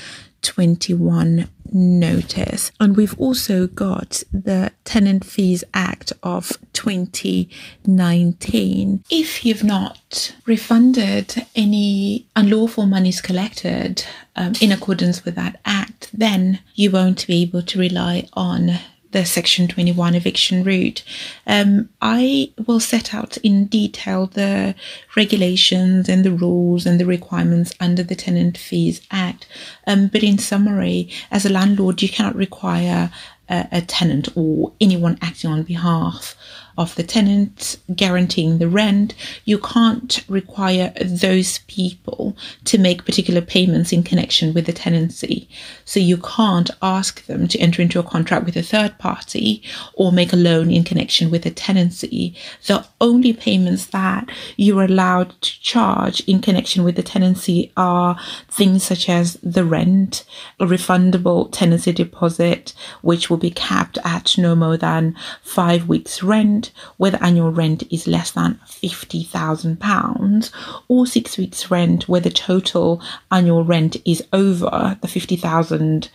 21 0.44 1.48
notice. 1.72 2.70
And 2.78 2.96
we've 2.96 3.18
also 3.18 3.66
got 3.66 4.22
the 4.32 4.70
Tenant 4.84 5.24
Fees 5.24 5.64
Act 5.74 6.12
of 6.22 6.52
2019. 6.72 9.02
If 9.10 9.44
you've 9.44 9.64
not 9.64 10.32
refunded 10.46 11.44
any 11.56 12.28
unlawful 12.36 12.86
monies 12.86 13.20
collected 13.20 14.04
um, 14.36 14.52
in 14.60 14.70
accordance 14.70 15.24
with 15.24 15.34
that 15.34 15.60
act, 15.64 16.10
then 16.12 16.60
you 16.74 16.90
won't 16.90 17.26
be 17.26 17.40
able 17.42 17.62
to 17.62 17.78
rely 17.78 18.28
on 18.34 18.78
the 19.14 19.24
Section 19.24 19.68
21 19.68 20.16
eviction 20.16 20.64
route. 20.64 21.04
Um, 21.46 21.88
I 22.02 22.50
will 22.66 22.80
set 22.80 23.14
out 23.14 23.36
in 23.38 23.66
detail 23.66 24.26
the 24.26 24.74
regulations 25.16 26.08
and 26.08 26.24
the 26.24 26.32
rules 26.32 26.84
and 26.84 26.98
the 26.98 27.06
requirements 27.06 27.72
under 27.78 28.02
the 28.02 28.16
Tenant 28.16 28.58
Fees 28.58 29.00
Act. 29.12 29.46
Um, 29.86 30.08
but 30.08 30.24
in 30.24 30.36
summary, 30.38 31.08
as 31.30 31.46
a 31.46 31.48
landlord, 31.48 32.02
you 32.02 32.08
cannot 32.08 32.34
require 32.34 33.12
a, 33.48 33.68
a 33.70 33.80
tenant 33.82 34.28
or 34.34 34.72
anyone 34.80 35.16
acting 35.22 35.48
on 35.48 35.62
behalf 35.62 36.34
of 36.76 36.94
the 36.96 37.02
tenant 37.02 37.78
guaranteeing 37.94 38.58
the 38.58 38.68
rent. 38.68 39.14
You 39.44 39.58
can't 39.58 40.24
require 40.28 40.92
those 41.00 41.58
people 41.66 42.36
to 42.64 42.78
make 42.78 43.04
particular 43.04 43.40
payments 43.40 43.92
in 43.92 44.02
connection 44.02 44.54
with 44.54 44.66
the 44.66 44.72
tenancy. 44.72 45.48
So 45.84 46.00
you 46.00 46.16
can't 46.16 46.70
ask 46.82 47.24
them 47.26 47.48
to 47.48 47.58
enter 47.58 47.82
into 47.82 48.00
a 48.00 48.02
contract 48.02 48.46
with 48.46 48.56
a 48.56 48.62
third 48.62 48.98
party 48.98 49.62
or 49.94 50.12
make 50.12 50.32
a 50.32 50.36
loan 50.36 50.70
in 50.70 50.84
connection 50.84 51.30
with 51.30 51.46
a 51.46 51.50
tenancy. 51.50 52.34
The 52.66 52.86
only 53.00 53.32
payments 53.32 53.86
that 53.86 54.28
you're 54.56 54.84
allowed 54.84 55.40
to 55.42 55.60
charge 55.60 56.20
in 56.20 56.40
connection 56.40 56.84
with 56.84 56.96
the 56.96 57.02
tenancy 57.02 57.72
are 57.76 58.18
things 58.50 58.82
such 58.82 59.08
as 59.08 59.34
the 59.42 59.64
rent, 59.64 60.24
a 60.58 60.66
refundable 60.66 61.50
tenancy 61.52 61.92
deposit, 61.92 62.72
which 63.02 63.30
will 63.30 63.36
be 63.36 63.50
capped 63.50 63.98
at 64.04 64.36
no 64.38 64.54
more 64.54 64.76
than 64.76 65.14
five 65.42 65.88
weeks 65.88 66.22
rent 66.22 66.63
where 66.96 67.10
the 67.10 67.22
annual 67.22 67.50
rent 67.50 67.82
is 67.92 68.06
less 68.06 68.30
than 68.32 68.60
£50,000 68.66 70.50
or 70.88 71.06
six 71.06 71.36
weeks 71.36 71.70
rent 71.70 72.08
where 72.08 72.20
the 72.20 72.30
total 72.30 73.02
annual 73.30 73.64
rent 73.64 73.96
is 74.04 74.22
over 74.32 74.96
the 75.00 75.08
50,000 75.08 76.10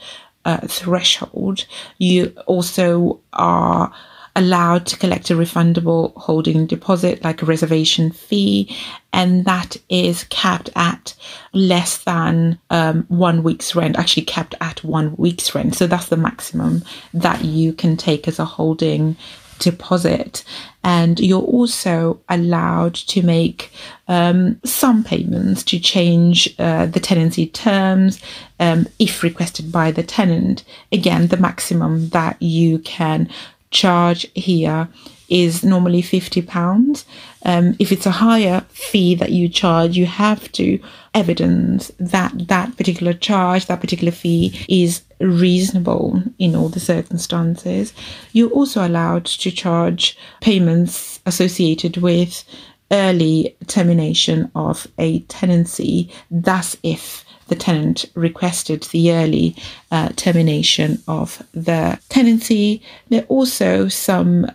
uh, 0.46 0.58
threshold. 0.68 1.66
You 1.98 2.34
also 2.46 3.20
are 3.34 3.94
allowed 4.36 4.86
to 4.86 4.98
collect 4.98 5.30
a 5.30 5.36
refundable 5.36 6.14
holding 6.16 6.66
deposit 6.66 7.24
like 7.24 7.42
a 7.42 7.46
reservation 7.46 8.12
fee 8.12 8.74
and 9.12 9.44
that 9.46 9.76
is 9.90 10.24
capped 10.26 10.70
at 10.76 11.16
less 11.52 11.98
than 12.04 12.58
um, 12.70 13.04
one 13.10 13.44
week's 13.44 13.76
rent 13.76 13.98
actually 13.98 14.24
capped 14.24 14.56
at 14.62 14.84
one 14.84 15.16
week's 15.18 15.54
rent 15.56 15.76
so 15.76 15.88
that's 15.88 16.08
the 16.08 16.18
maximum 16.18 16.84
that 17.14 17.44
you 17.44 17.74
can 17.74 17.98
take 17.98 18.28
as 18.28 18.40
a 18.40 18.46
holding 18.46 19.18
deposit. 19.60 20.44
And 20.84 21.20
you're 21.20 21.42
also 21.42 22.20
allowed 22.30 22.96
to 22.96 23.22
make 23.22 23.72
um, 24.08 24.60
some 24.64 25.04
payments 25.04 25.64
to 25.64 25.80
change 25.80 26.54
uh, 26.58 26.86
the 26.88 27.00
tenancy 27.00 27.48
terms 27.48 28.22
um, 28.60 28.88
if 28.98 29.22
requested 29.22 29.72
by 29.72 29.92
the 29.92 30.04
tenant. 30.04 30.64
Again, 30.92 31.28
the 31.28 31.38
maximum 31.38 32.10
that 32.10 32.42
you 32.42 32.80
can 32.80 33.30
charge 33.72 34.26
here 34.34 34.88
is 35.30 35.64
normally 35.64 36.02
£50. 36.02 37.06
Um, 37.46 37.76
if 37.80 37.92
it's 37.92 38.06
a 38.06 38.12
higher 38.12 38.62
fee 38.70 39.16
that 39.16 39.32
you 39.32 39.48
charge, 39.48 39.96
you 39.96 40.06
have 40.08 40.52
to 40.54 40.80
evidence 41.14 41.92
that 42.00 42.48
that 42.48 42.76
particular 42.78 43.14
charge, 43.14 43.68
that 43.68 43.82
particular 43.82 44.12
fee 44.12 44.60
is 44.68 45.04
reasonable 45.20 46.24
in 46.38 46.56
all 46.56 46.70
the 46.70 46.80
circumstances. 46.80 47.94
You're 48.32 48.52
also 48.52 48.88
allowed 48.88 49.26
to 49.26 49.52
charge 49.52 50.18
payments 50.42 51.20
associated 51.26 51.98
with 51.98 52.44
early 52.92 53.56
termination 53.68 54.52
of 54.56 54.88
a 54.98 55.20
tenancy. 55.22 56.12
Thus, 56.32 56.76
if 56.84 57.26
the 57.50 57.56
tenant 57.56 58.06
requested 58.14 58.84
the 58.84 59.12
early 59.12 59.56
uh, 59.92 60.10
termination 60.16 61.02
of 61.08 61.44
the 61.52 62.00
tenancy. 62.10 62.82
There 63.10 63.24
are 63.24 63.26
also 63.26 63.88
some 63.90 64.46
uh, 64.46 64.52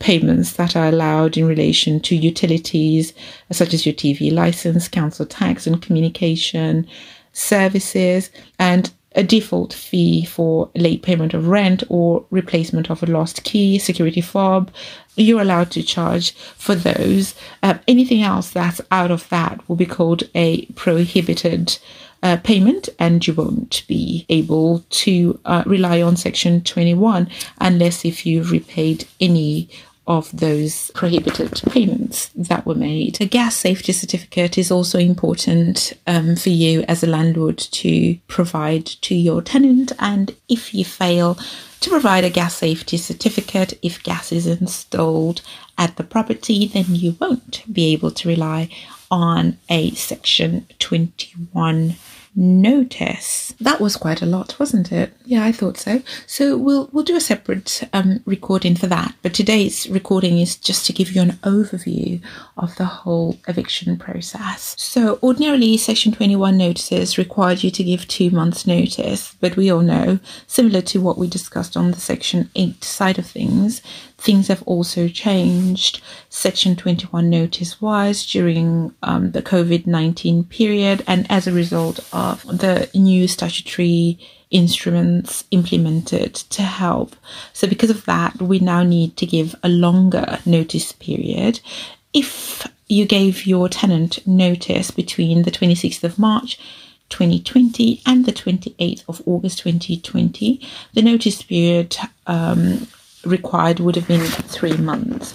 payments 0.00 0.54
that 0.54 0.74
are 0.74 0.88
allowed 0.88 1.36
in 1.36 1.46
relation 1.46 2.00
to 2.00 2.16
utilities, 2.16 3.12
such 3.52 3.72
as 3.72 3.86
your 3.86 3.94
TV 3.94 4.32
license, 4.32 4.88
council 4.88 5.26
tax, 5.26 5.66
and 5.66 5.80
communication 5.80 6.88
services, 7.32 8.30
and 8.58 8.90
a 9.18 9.24
default 9.24 9.72
fee 9.72 10.24
for 10.24 10.70
late 10.76 11.02
payment 11.02 11.34
of 11.34 11.48
rent 11.48 11.82
or 11.88 12.24
replacement 12.30 12.88
of 12.88 13.02
a 13.02 13.06
lost 13.06 13.42
key, 13.42 13.76
security 13.76 14.20
fob. 14.20 14.70
You're 15.16 15.42
allowed 15.42 15.72
to 15.72 15.82
charge 15.82 16.30
for 16.56 16.76
those. 16.76 17.34
Uh, 17.60 17.78
anything 17.88 18.22
else 18.22 18.50
that's 18.50 18.80
out 18.92 19.10
of 19.10 19.28
that 19.30 19.68
will 19.68 19.74
be 19.74 19.86
called 19.86 20.22
a 20.36 20.66
prohibited 20.66 21.78
uh, 22.22 22.36
payment 22.44 22.88
and 23.00 23.26
you 23.26 23.34
won't 23.34 23.84
be 23.88 24.24
able 24.28 24.84
to 24.90 25.38
uh, 25.44 25.64
rely 25.66 26.00
on 26.00 26.16
section 26.16 26.62
21 26.62 27.28
unless 27.60 28.04
if 28.04 28.24
you've 28.24 28.52
repaid 28.52 29.04
any 29.20 29.68
of 30.08 30.34
those 30.36 30.90
prohibited 30.94 31.60
payments 31.70 32.30
that 32.34 32.64
were 32.64 32.74
made. 32.74 33.20
A 33.20 33.26
gas 33.26 33.54
safety 33.54 33.92
certificate 33.92 34.56
is 34.56 34.70
also 34.70 34.98
important 34.98 35.92
um, 36.06 36.34
for 36.34 36.48
you 36.48 36.82
as 36.88 37.04
a 37.04 37.06
landlord 37.06 37.58
to 37.58 38.16
provide 38.26 38.86
to 38.86 39.14
your 39.14 39.42
tenant. 39.42 39.92
And 39.98 40.34
if 40.48 40.72
you 40.72 40.84
fail 40.84 41.38
to 41.80 41.90
provide 41.90 42.24
a 42.24 42.30
gas 42.30 42.56
safety 42.56 42.96
certificate, 42.96 43.78
if 43.82 44.02
gas 44.02 44.32
is 44.32 44.46
installed 44.46 45.42
at 45.76 45.96
the 45.96 46.04
property, 46.04 46.66
then 46.66 46.86
you 46.88 47.14
won't 47.20 47.62
be 47.70 47.92
able 47.92 48.10
to 48.12 48.28
rely 48.28 48.70
on 49.10 49.58
a 49.68 49.90
Section 49.90 50.66
21 50.78 51.96
notice. 52.38 53.52
That 53.60 53.80
was 53.80 53.96
quite 53.96 54.22
a 54.22 54.26
lot, 54.26 54.58
wasn't 54.60 54.92
it? 54.92 55.12
Yeah, 55.24 55.44
I 55.44 55.50
thought 55.50 55.76
so. 55.76 56.02
So 56.26 56.56
we'll 56.56 56.88
we'll 56.92 57.04
do 57.04 57.16
a 57.16 57.20
separate 57.20 57.82
um, 57.92 58.20
recording 58.24 58.76
for 58.76 58.86
that. 58.86 59.14
But 59.22 59.34
today's 59.34 59.88
recording 59.88 60.38
is 60.38 60.56
just 60.56 60.86
to 60.86 60.92
give 60.92 61.12
you 61.12 61.20
an 61.20 61.32
overview 61.42 62.22
of 62.56 62.76
the 62.76 62.84
whole 62.84 63.38
eviction 63.48 63.98
process. 63.98 64.76
So 64.78 65.18
ordinarily, 65.22 65.76
Section 65.76 66.12
21 66.12 66.56
notices 66.56 67.18
required 67.18 67.64
you 67.64 67.72
to 67.72 67.84
give 67.84 68.06
two 68.06 68.30
months' 68.30 68.66
notice, 68.66 69.34
but 69.40 69.56
we 69.56 69.70
all 69.70 69.80
know, 69.80 70.20
similar 70.46 70.80
to 70.82 71.00
what 71.00 71.18
we 71.18 71.26
discussed 71.26 71.76
on 71.76 71.90
the 71.90 72.00
Section 72.00 72.50
8 72.54 72.84
side 72.84 73.18
of 73.18 73.26
things, 73.26 73.82
things 74.18 74.48
have 74.48 74.62
also 74.64 75.08
changed. 75.08 76.02
Section 76.28 76.76
21 76.76 77.30
notice 77.30 77.80
wise 77.80 78.26
during 78.26 78.94
um, 79.02 79.30
the 79.30 79.42
COVID 79.42 79.86
19 79.86 80.44
period, 80.44 81.04
and 81.06 81.26
as 81.30 81.46
a 81.46 81.52
result 81.52 82.00
of 82.12 82.42
the 82.44 82.90
new 82.94 83.28
statutory 83.28 84.18
instruments 84.50 85.44
implemented 85.50 86.34
to 86.34 86.62
help. 86.62 87.14
So, 87.52 87.66
because 87.68 87.90
of 87.90 88.04
that, 88.06 88.40
we 88.42 88.58
now 88.58 88.82
need 88.82 89.16
to 89.18 89.26
give 89.26 89.54
a 89.62 89.68
longer 89.68 90.40
notice 90.44 90.92
period. 90.92 91.60
If 92.12 92.66
you 92.88 93.04
gave 93.04 93.46
your 93.46 93.68
tenant 93.68 94.26
notice 94.26 94.90
between 94.90 95.42
the 95.42 95.50
26th 95.50 96.04
of 96.04 96.18
March 96.18 96.58
2020 97.10 98.02
and 98.06 98.24
the 98.24 98.32
28th 98.32 99.04
of 99.08 99.22
August 99.26 99.58
2020, 99.58 100.60
the 100.94 101.02
notice 101.02 101.42
period 101.42 101.96
um, 102.26 102.86
required 103.24 103.80
would 103.80 103.96
have 103.96 104.08
been 104.08 104.20
three 104.20 104.76
months. 104.76 105.34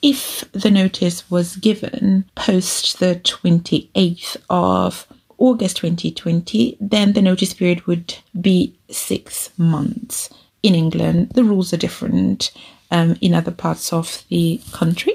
If 0.00 0.44
the 0.52 0.70
notice 0.70 1.30
was 1.30 1.56
given 1.56 2.24
post 2.34 2.98
the 2.98 3.16
28th 3.16 4.36
of 4.50 5.06
August 5.38 5.78
2020, 5.78 6.76
then 6.80 7.12
the 7.12 7.22
notice 7.22 7.54
period 7.54 7.86
would 7.86 8.16
be 8.40 8.76
six 8.90 9.50
months. 9.56 10.28
In 10.62 10.74
England, 10.74 11.30
the 11.34 11.44
rules 11.44 11.72
are 11.72 11.76
different 11.76 12.52
um, 12.90 13.16
in 13.20 13.34
other 13.34 13.50
parts 13.50 13.92
of 13.92 14.24
the 14.28 14.60
country. 14.72 15.14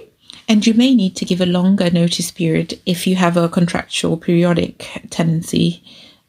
And 0.50 0.66
you 0.66 0.74
may 0.74 0.96
need 0.96 1.16
to 1.18 1.26
give 1.26 1.42
a 1.42 1.46
longer 1.46 1.90
notice 1.90 2.32
period 2.32 2.80
if 2.86 3.06
you 3.06 3.18
have 3.18 3.36
a 3.36 3.50
contractual 3.50 4.16
periodic 4.16 4.88
tenancy 5.10 5.84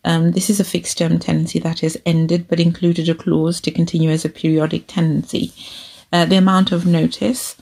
um, 0.09 0.33
this 0.33 0.49
is 0.49 0.59
a 0.59 0.65
fixed 0.65 0.97
term 0.97 1.19
tenancy 1.19 1.59
that 1.59 1.81
has 1.81 2.01
ended 2.07 2.49
but 2.49 2.59
included 2.59 3.11
a 3.11 3.15
clause 3.15 3.61
to 3.61 3.71
continue 3.71 4.09
as 4.09 4.25
a 4.25 4.31
periodic 4.31 4.85
tenancy. 4.87 5.53
Uh, 6.11 6.25
the 6.25 6.37
amount 6.39 6.73
of 6.73 6.87
notice 6.87 7.57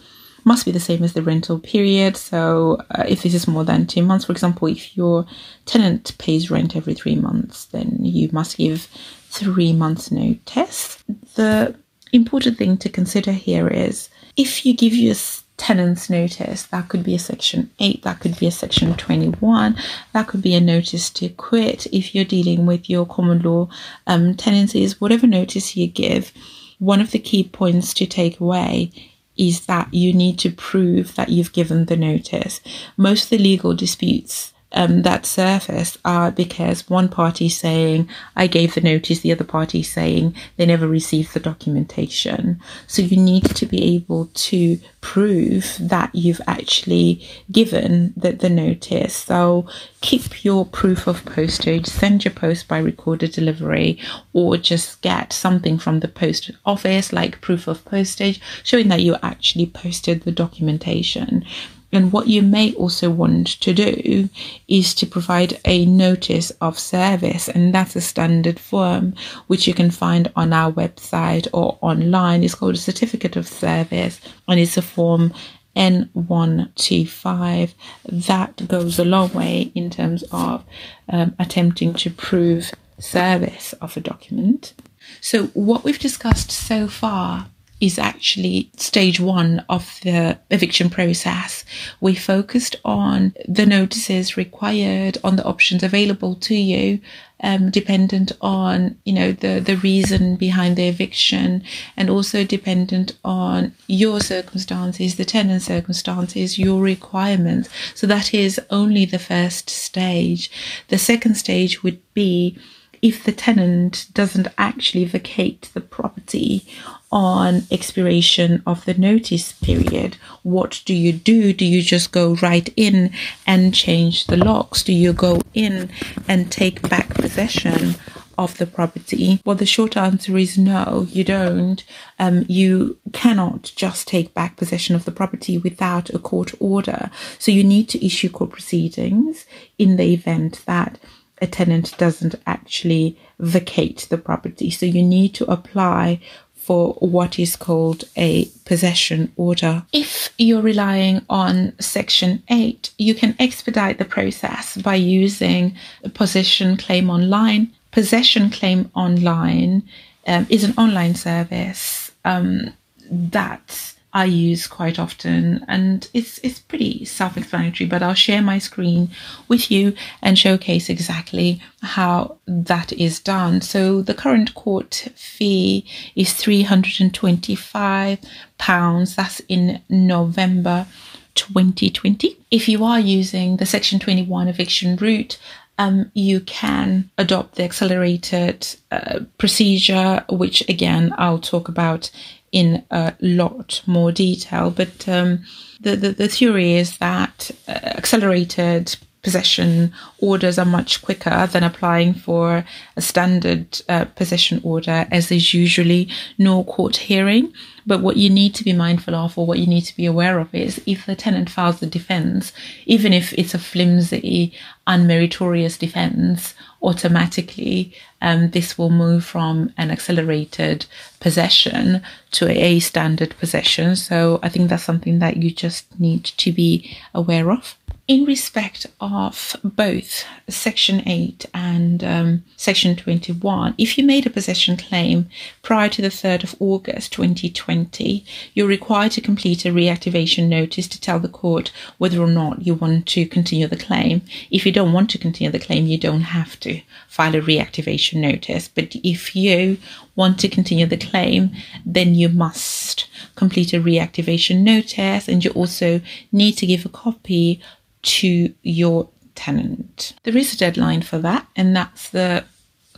must 0.44 0.64
be 0.64 0.70
the 0.70 0.78
same 0.78 1.03
as 1.03 1.12
the 1.12 1.22
rental 1.22 1.59
period. 1.59 2.16
So, 2.16 2.80
uh, 2.92 3.05
if 3.09 3.24
this 3.24 3.34
is 3.34 3.49
more 3.49 3.64
than 3.64 3.84
two 3.84 4.03
months, 4.03 4.26
for 4.26 4.32
example, 4.32 4.68
if 4.68 4.97
your 4.97 5.26
tenant 5.64 6.16
pays 6.18 6.49
rent 6.49 6.76
every 6.76 6.94
three 6.94 7.16
months, 7.16 7.64
then 7.64 7.99
you 8.01 8.30
must 8.32 8.57
give 8.57 8.86
three 9.28 9.72
months' 9.72 10.12
notice. 10.12 11.03
The 11.34 11.74
important 12.12 12.59
thing 12.59 12.76
to 12.76 12.88
consider 12.88 13.32
here 13.32 13.66
is 13.66 14.09
if 14.36 14.64
you 14.64 14.72
give 14.72 14.94
your 14.94 15.16
tenant's 15.57 16.11
notice, 16.11 16.64
that 16.64 16.88
could 16.88 17.02
be 17.02 17.14
a 17.14 17.18
section 17.18 17.70
8, 17.78 18.02
that 18.02 18.20
could 18.20 18.38
be 18.38 18.46
a 18.46 18.50
section 18.50 18.94
21, 18.94 19.76
that 20.12 20.26
could 20.28 20.42
be 20.42 20.54
a 20.54 20.61
notice 20.61 21.11
to 21.11 21.28
quit 21.30 21.86
if 21.92 22.14
you're 22.14 22.24
dealing 22.24 22.66
with 22.66 22.90
your 22.90 23.07
common 23.07 23.40
law 23.40 23.68
um, 24.07 24.34
tenancies, 24.34 25.00
whatever 25.00 25.26
notice 25.26 25.76
you 25.76 25.86
give. 25.86 26.32
One 26.78 27.00
of 27.00 27.11
the 27.11 27.18
key 27.18 27.44
points 27.44 27.94
to 27.94 28.07
take 28.07 28.38
away 28.38 28.92
is 29.36 29.66
that 29.66 29.92
you 29.92 30.12
need 30.12 30.38
to 30.40 30.50
prove 30.50 31.14
that 31.14 31.28
you've 31.28 31.52
given 31.52 31.86
the 31.86 31.96
notice. 31.96 32.61
Most 32.96 33.24
of 33.24 33.30
the 33.30 33.38
legal 33.38 33.74
disputes 33.74 34.52
um, 34.73 35.03
that 35.03 35.25
surface 35.27 35.97
are 36.05 36.31
because 36.31 36.89
one 36.91 37.09
party 37.09 37.49
saying 37.49 38.09
I 38.35 38.47
gave 38.47 38.75
the 38.75 38.81
notice, 38.81 39.21
the 39.21 39.33
other 39.33 39.45
party 39.45 39.83
saying 39.83 40.35
they 40.57 40.67
never 40.67 40.89
received 40.89 41.35
the 41.35 41.41
documentation. 41.41 42.61
So 42.87 43.03
you 43.03 43.17
need 43.17 43.45
to 43.57 43.67
be 43.67 43.83
able 43.95 44.27
to 44.27 44.79
prove 45.01 45.77
that 45.81 46.12
you've 46.14 46.41
actually 46.47 47.27
given 47.51 48.12
the, 48.17 48.33
the 48.33 48.51
notice. 48.51 49.14
So 49.14 49.69
keep 50.01 50.45
your 50.45 50.67
proof 50.67 51.07
of 51.07 51.25
postage, 51.25 51.87
send 51.87 52.25
your 52.25 52.35
post 52.35 52.67
by 52.67 52.79
recorded 52.79 53.33
delivery, 53.33 54.01
or 54.33 54.57
just 54.57 55.01
get 55.01 55.33
something 55.33 55.79
from 55.79 56.01
the 56.01 56.09
post 56.09 56.51
office 56.64 57.12
like 57.12 57.41
proof 57.41 57.69
of 57.69 57.85
postage 57.85 58.41
showing 58.64 58.89
that 58.89 59.01
you 59.01 59.17
actually 59.23 59.67
posted 59.67 60.23
the 60.23 60.33
documentation. 60.33 61.45
And 61.93 62.12
what 62.12 62.26
you 62.26 62.43
may 62.43 62.74
also 62.74 63.11
want 63.11 63.61
to 63.61 63.72
do 63.72 64.28
is 64.68 64.95
to 64.97 65.07
provide 65.07 65.61
a 65.64 65.87
notice 65.87 66.51
of 66.61 66.78
service, 66.78 67.49
and 67.49 67.74
that's 67.74 67.97
a 67.97 68.01
standard 68.01 68.59
form 68.59 69.14
which 69.47 69.66
you 69.68 69.74
can 69.74 69.91
find 69.91 70.30
on 70.37 70.53
our 70.53 70.72
website 70.72 71.47
or 71.53 71.78
online. 71.80 72.43
It's 72.43 72.55
called 72.55 72.74
a 72.74 72.78
certificate 72.78 73.37
of 73.37 73.47
service, 73.47 74.20
and 74.49 74.59
it's 74.61 74.76
a 74.76 74.82
form 74.82 75.32
N125 75.76 77.74
that 78.05 78.66
goes 78.66 78.99
a 78.99 79.05
long 79.05 79.32
way 79.32 79.70
in 79.74 79.91
terms 79.91 80.24
of 80.32 80.64
um, 81.09 81.37
attempting 81.39 81.95
to 81.95 82.11
prove 82.11 82.72
service 82.99 83.74
of 83.74 83.97
a 83.97 84.01
document. 84.01 84.74
So, 85.20 85.47
what 85.49 85.84
we've 85.84 85.99
discussed 85.99 86.51
so 86.51 86.89
far 86.89 87.47
is 87.81 87.99
actually 87.99 88.70
stage 88.77 89.20
one 89.20 89.64
of 89.68 90.01
the 90.03 90.39
eviction 90.51 90.89
process. 90.89 91.64
We 92.01 92.14
focused 92.14 92.77
on 92.85 93.35
the 93.47 93.66
notices 93.66 94.37
required, 94.37 95.18
on 95.22 95.37
the 95.37 95.45
options 95.45 95.83
available 95.83 96.35
to 96.37 96.55
you, 96.55 97.01
um, 97.43 97.70
dependent 97.70 98.33
on 98.41 98.97
you 99.05 99.12
know 99.12 99.33
the 99.33 99.61
the 99.61 99.77
reason 99.77 100.37
behind 100.37 100.77
the 100.77 100.89
eviction, 100.89 101.62
and 101.97 102.09
also 102.09 102.45
dependent 102.45 103.14
on 103.24 103.74
your 103.89 104.20
circumstances, 104.20 105.16
the 105.16 105.27
tenant 105.27 105.62
circumstances, 105.62 106.59
your 106.59 106.81
requirements. 106.81 107.68
So 107.95 108.07
that 108.07 108.33
is 108.33 108.59
only 108.70 109.05
the 109.05 109.18
first 109.18 109.68
stage. 109.68 110.51
The 110.89 110.99
second 110.99 111.35
stage 111.35 111.83
would 111.83 112.01
be 112.14 112.59
if 113.03 113.22
the 113.22 113.33
tenant 113.33 114.07
doesn't 114.14 114.49
actually 114.57 115.05
vacate 115.05 115.70
the 115.74 115.83
property 115.83 116.66
on 117.12 117.62
expiration 117.70 118.62
of 118.66 118.84
the 118.84 118.94
notice 118.94 119.52
period, 119.52 120.16
what 120.42 120.82
do 120.84 120.94
you 120.94 121.12
do? 121.12 121.52
Do 121.52 121.64
you 121.64 121.82
just 121.82 122.12
go 122.12 122.34
right 122.36 122.72
in 122.76 123.12
and 123.46 123.74
change 123.74 124.26
the 124.26 124.36
locks? 124.36 124.82
Do 124.82 124.92
you 124.92 125.12
go 125.12 125.40
in 125.54 125.90
and 126.28 126.50
take 126.50 126.88
back 126.88 127.11
possession 127.11 127.94
of 128.38 128.59
the 128.59 128.66
property? 128.66 129.40
Well, 129.44 129.57
the 129.57 129.66
short 129.66 129.96
answer 129.96 130.36
is 130.36 130.59
no, 130.59 131.07
you 131.11 131.24
don't. 131.24 131.82
Um, 132.18 132.44
you 132.48 132.98
cannot 133.12 133.72
just 133.76 134.09
take 134.09 134.34
back 134.34 134.57
possession 134.57 134.94
of 134.94 135.04
the 135.04 135.12
property 135.12 135.59
without 135.59 136.11
a 136.11 136.18
court 136.18 136.52
order. 136.61 137.11
So 137.38 137.50
you 137.50 137.64
need 137.64 137.88
to 137.90 138.04
issue 138.04 138.28
court 138.28 138.50
proceedings 138.50 139.46
in 139.78 139.96
the 139.96 140.12
event 140.12 140.62
that 140.66 140.98
a 141.40 141.46
tenant 141.46 141.96
doesn't 141.98 142.34
actually 142.46 143.18
vacate 143.38 144.07
the 144.09 144.18
property. 144.18 144.70
So 144.70 144.86
you 144.86 145.02
need 145.02 145.34
to 145.34 145.50
apply 145.50 146.20
for 146.67 146.95
what 146.95 147.39
is 147.39 147.55
called 147.55 148.03
a 148.17 148.47
possession 148.64 149.33
order. 149.37 149.85
If 149.93 150.31
you're 150.37 150.61
relying 150.61 151.25
on 151.31 151.73
Section 151.79 152.43
8, 152.49 152.91
you 152.99 153.14
can 153.14 153.37
expedite 153.39 153.99
the 153.99 154.05
process 154.05 154.77
by 154.77 154.97
using 154.97 155.77
a 156.03 156.09
possession 156.09 156.77
claim 156.77 157.09
online. 157.09 157.73
Possession 157.93 158.51
claim 158.51 158.91
online 158.97 159.85
um, 160.27 160.49
is 160.51 160.64
an 160.64 160.75
online 160.77 161.14
service 161.14 162.11
um, 162.25 162.73
that 163.09 163.95
I 164.17 164.25
use 164.25 164.67
quite 164.67 164.99
often, 164.99 165.62
and 165.69 166.09
it's 166.14 166.39
it's 166.39 166.59
pretty 166.59 167.05
self-explanatory. 167.05 167.87
But 167.87 168.03
I'll 168.03 168.14
share 168.14 168.41
my 168.41 168.59
screen 168.59 169.11
with 169.47 169.71
you 169.71 169.95
and 170.23 170.39
showcase 170.39 170.89
exactly 170.89 171.61
how 171.83 172.39
that 172.47 172.95
is 172.95 173.21
done. 173.21 173.61
So 173.61 174.01
the 174.01 174.14
current 174.14 174.55
court 174.55 175.09
fee 175.17 175.85
is 176.14 176.33
three 176.33 176.62
hundred 176.62 176.99
and 176.99 177.12
twenty-five 177.12 178.19
pounds. 178.57 179.14
That's 179.14 179.41
in 179.49 179.83
November. 179.91 180.87
2020. 181.35 182.35
If 182.51 182.67
you 182.67 182.83
are 182.83 182.99
using 182.99 183.59
the 183.59 183.67
Section 183.67 183.99
21 183.99 184.49
eviction 184.49 184.97
route, 184.97 185.39
um, 185.79 186.11
you 186.14 186.41
can 186.41 187.11
adopt 187.19 187.57
the 187.57 187.64
accelerated 187.64 188.67
uh, 188.91 189.21
procedure, 189.37 190.25
which 190.31 190.67
again 190.69 191.14
I'll 191.19 191.39
talk 191.39 191.69
about 191.69 192.11
in 192.57 192.82
a 192.90 193.12
lot 193.20 193.82
more 193.86 194.11
detail. 194.11 194.70
But 194.70 195.07
um, 195.07 195.44
the, 195.78 195.94
the, 195.94 196.11
the 196.12 196.28
theory 196.28 196.72
is 196.72 196.96
that 196.98 197.50
uh, 197.68 197.72
accelerated 197.72 198.96
possession 199.22 199.92
orders 200.18 200.57
are 200.57 200.64
much 200.78 201.02
quicker 201.02 201.48
than 201.48 201.64
applying 201.64 202.14
for 202.14 202.64
a 202.96 203.02
standard 203.02 203.66
uh, 203.88 204.04
possession 204.20 204.61
order, 204.62 205.07
as 205.11 205.28
there's 205.28 205.52
usually 205.52 206.09
no 206.38 206.64
court 206.64 206.96
hearing. 206.96 207.52
But 207.84 208.00
what 208.00 208.16
you 208.16 208.30
need 208.30 208.54
to 208.54 208.64
be 208.64 208.72
mindful 208.72 209.14
of, 209.14 209.36
or 209.36 209.44
what 209.46 209.59
you 209.59 209.66
need 209.66 209.82
to 209.82 209.96
be 209.96 210.07
aware 210.07 210.38
of, 210.38 210.54
is 210.54 210.80
if 210.86 211.04
the 211.04 211.16
tenant 211.16 211.50
files 211.50 211.80
the 211.80 211.86
defense, 211.86 212.52
even 212.86 213.12
if 213.12 213.32
it's 213.34 213.54
a 213.54 213.59
flimsy, 213.59 214.54
unmeritorious 214.86 215.76
defense, 215.78 216.54
automatically 216.83 217.93
um, 218.20 218.51
this 218.51 218.79
will 218.79 218.91
move 218.91 219.24
from 219.24 219.72
an 219.77 219.91
accelerated 219.91 220.87
possession 221.20 222.03
to 222.33 222.49
a 222.49 222.81
standard 222.81 223.37
possession. 223.39 223.97
So 223.97 224.39
I 224.43 224.49
think 224.49 224.70
that's 224.70 224.83
something 224.83 225.18
that 225.18 225.37
you 225.37 225.51
just 225.51 225.87
need 225.99 226.24
to 226.24 226.53
be 226.53 226.97
aware 227.14 227.51
of 227.51 227.77
in 228.09 228.24
respect 228.24 228.86
of 229.00 229.57
both 229.64 230.24
Section 230.48 231.02
8 231.09 231.46
and 231.52 232.04
um, 232.04 232.44
Section 232.57 232.94
21, 232.94 233.74
if 233.78 233.98
you 233.98 234.04
made 234.04 234.26
a 234.26 234.30
possession 234.30 234.76
claim 234.76 235.28
prior 235.62 235.88
to 235.88 236.00
the 236.00 236.09
3rd 236.09 236.44
of 236.44 236.54
August 236.61 237.12
2020, 237.12 238.24
you're 238.54 238.68
required 238.68 239.11
to 239.12 239.20
complete 239.20 239.64
a 239.64 239.70
reactivation 239.70 240.48
notice 240.48 240.86
to 240.86 241.00
tell 241.00 241.18
the 241.18 241.28
court 241.28 241.72
whether 241.98 242.20
or 242.20 242.28
not 242.28 242.64
you 242.64 242.74
want 242.74 243.09
to 243.09 243.26
continue 243.26 243.66
the 243.66 243.76
claim. 243.76 244.22
If 244.52 244.64
you 244.64 244.70
don't 244.70 244.92
want 244.92 245.11
to 245.11 245.18
continue 245.18 245.50
the 245.50 245.59
claim, 245.59 245.86
you 245.86 245.98
don't 245.98 246.20
have 246.20 246.61
to 246.61 246.80
file 247.09 247.34
a 247.34 247.40
reactivation 247.40 248.20
notice. 248.20 248.68
But 248.68 248.94
if 249.02 249.34
you 249.34 249.78
want 250.14 250.38
to 250.40 250.48
continue 250.48 250.86
the 250.86 250.96
claim, 250.96 251.50
then 251.84 252.14
you 252.14 252.28
must 252.28 253.09
complete 253.34 253.72
a 253.72 253.80
reactivation 253.80 254.61
notice 254.61 255.28
and 255.28 255.44
you 255.44 255.50
also 255.50 256.00
need 256.30 256.52
to 256.52 256.66
give 256.66 256.86
a 256.86 256.88
copy 256.88 257.61
to 258.07 258.54
your 258.62 259.09
tenant. 259.34 260.14
There 260.22 260.36
is 260.36 260.54
a 260.54 260.57
deadline 260.57 261.02
for 261.02 261.18
that, 261.18 261.46
and 261.57 261.76
that's 261.76 262.11
the 262.11 262.44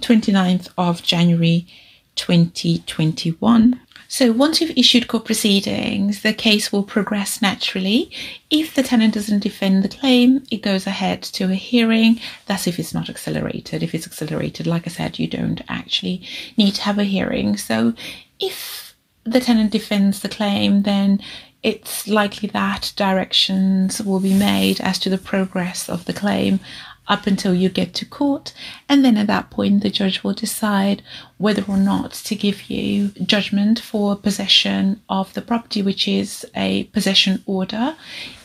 29th 0.00 0.68
of 0.78 1.02
January 1.02 1.66
2021. 2.16 3.80
So 4.10 4.32
once 4.32 4.60
you've 4.60 4.76
issued 4.76 5.06
court 5.06 5.26
proceedings, 5.26 6.22
the 6.22 6.32
case 6.32 6.72
will 6.72 6.82
progress 6.82 7.42
naturally. 7.42 8.10
If 8.48 8.74
the 8.74 8.82
tenant 8.82 9.12
doesn't 9.14 9.42
defend 9.42 9.82
the 9.82 9.88
claim, 9.88 10.44
it 10.50 10.62
goes 10.62 10.86
ahead 10.86 11.22
to 11.24 11.44
a 11.50 11.54
hearing. 11.54 12.18
That's 12.46 12.66
if 12.66 12.78
it's 12.78 12.94
not 12.94 13.10
accelerated. 13.10 13.82
If 13.82 13.94
it's 13.94 14.06
accelerated, 14.06 14.66
like 14.66 14.86
I 14.86 14.90
said, 14.90 15.18
you 15.18 15.26
don't 15.26 15.60
actually 15.68 16.26
need 16.56 16.74
to 16.76 16.82
have 16.82 16.98
a 16.98 17.04
hearing. 17.04 17.58
So 17.58 17.92
if 18.40 18.96
the 19.24 19.40
tenant 19.40 19.72
defends 19.72 20.20
the 20.20 20.30
claim, 20.30 20.82
then 20.82 21.20
it's 21.62 22.06
likely 22.06 22.48
that 22.50 22.92
directions 22.96 24.00
will 24.00 24.20
be 24.20 24.34
made 24.34 24.80
as 24.80 24.98
to 25.00 25.10
the 25.10 25.18
progress 25.18 25.88
of 25.88 26.04
the 26.04 26.12
claim 26.12 26.60
up 27.08 27.26
until 27.26 27.54
you 27.54 27.68
get 27.68 27.94
to 27.94 28.04
court. 28.04 28.52
And 28.88 29.04
then 29.04 29.16
at 29.16 29.26
that 29.28 29.50
point, 29.50 29.82
the 29.82 29.90
judge 29.90 30.22
will 30.22 30.34
decide 30.34 31.02
whether 31.38 31.64
or 31.66 31.78
not 31.78 32.12
to 32.12 32.34
give 32.34 32.70
you 32.70 33.08
judgment 33.24 33.80
for 33.80 34.14
possession 34.14 35.00
of 35.08 35.32
the 35.34 35.42
property, 35.42 35.82
which 35.82 36.06
is 36.06 36.46
a 36.54 36.84
possession 36.84 37.42
order. 37.46 37.96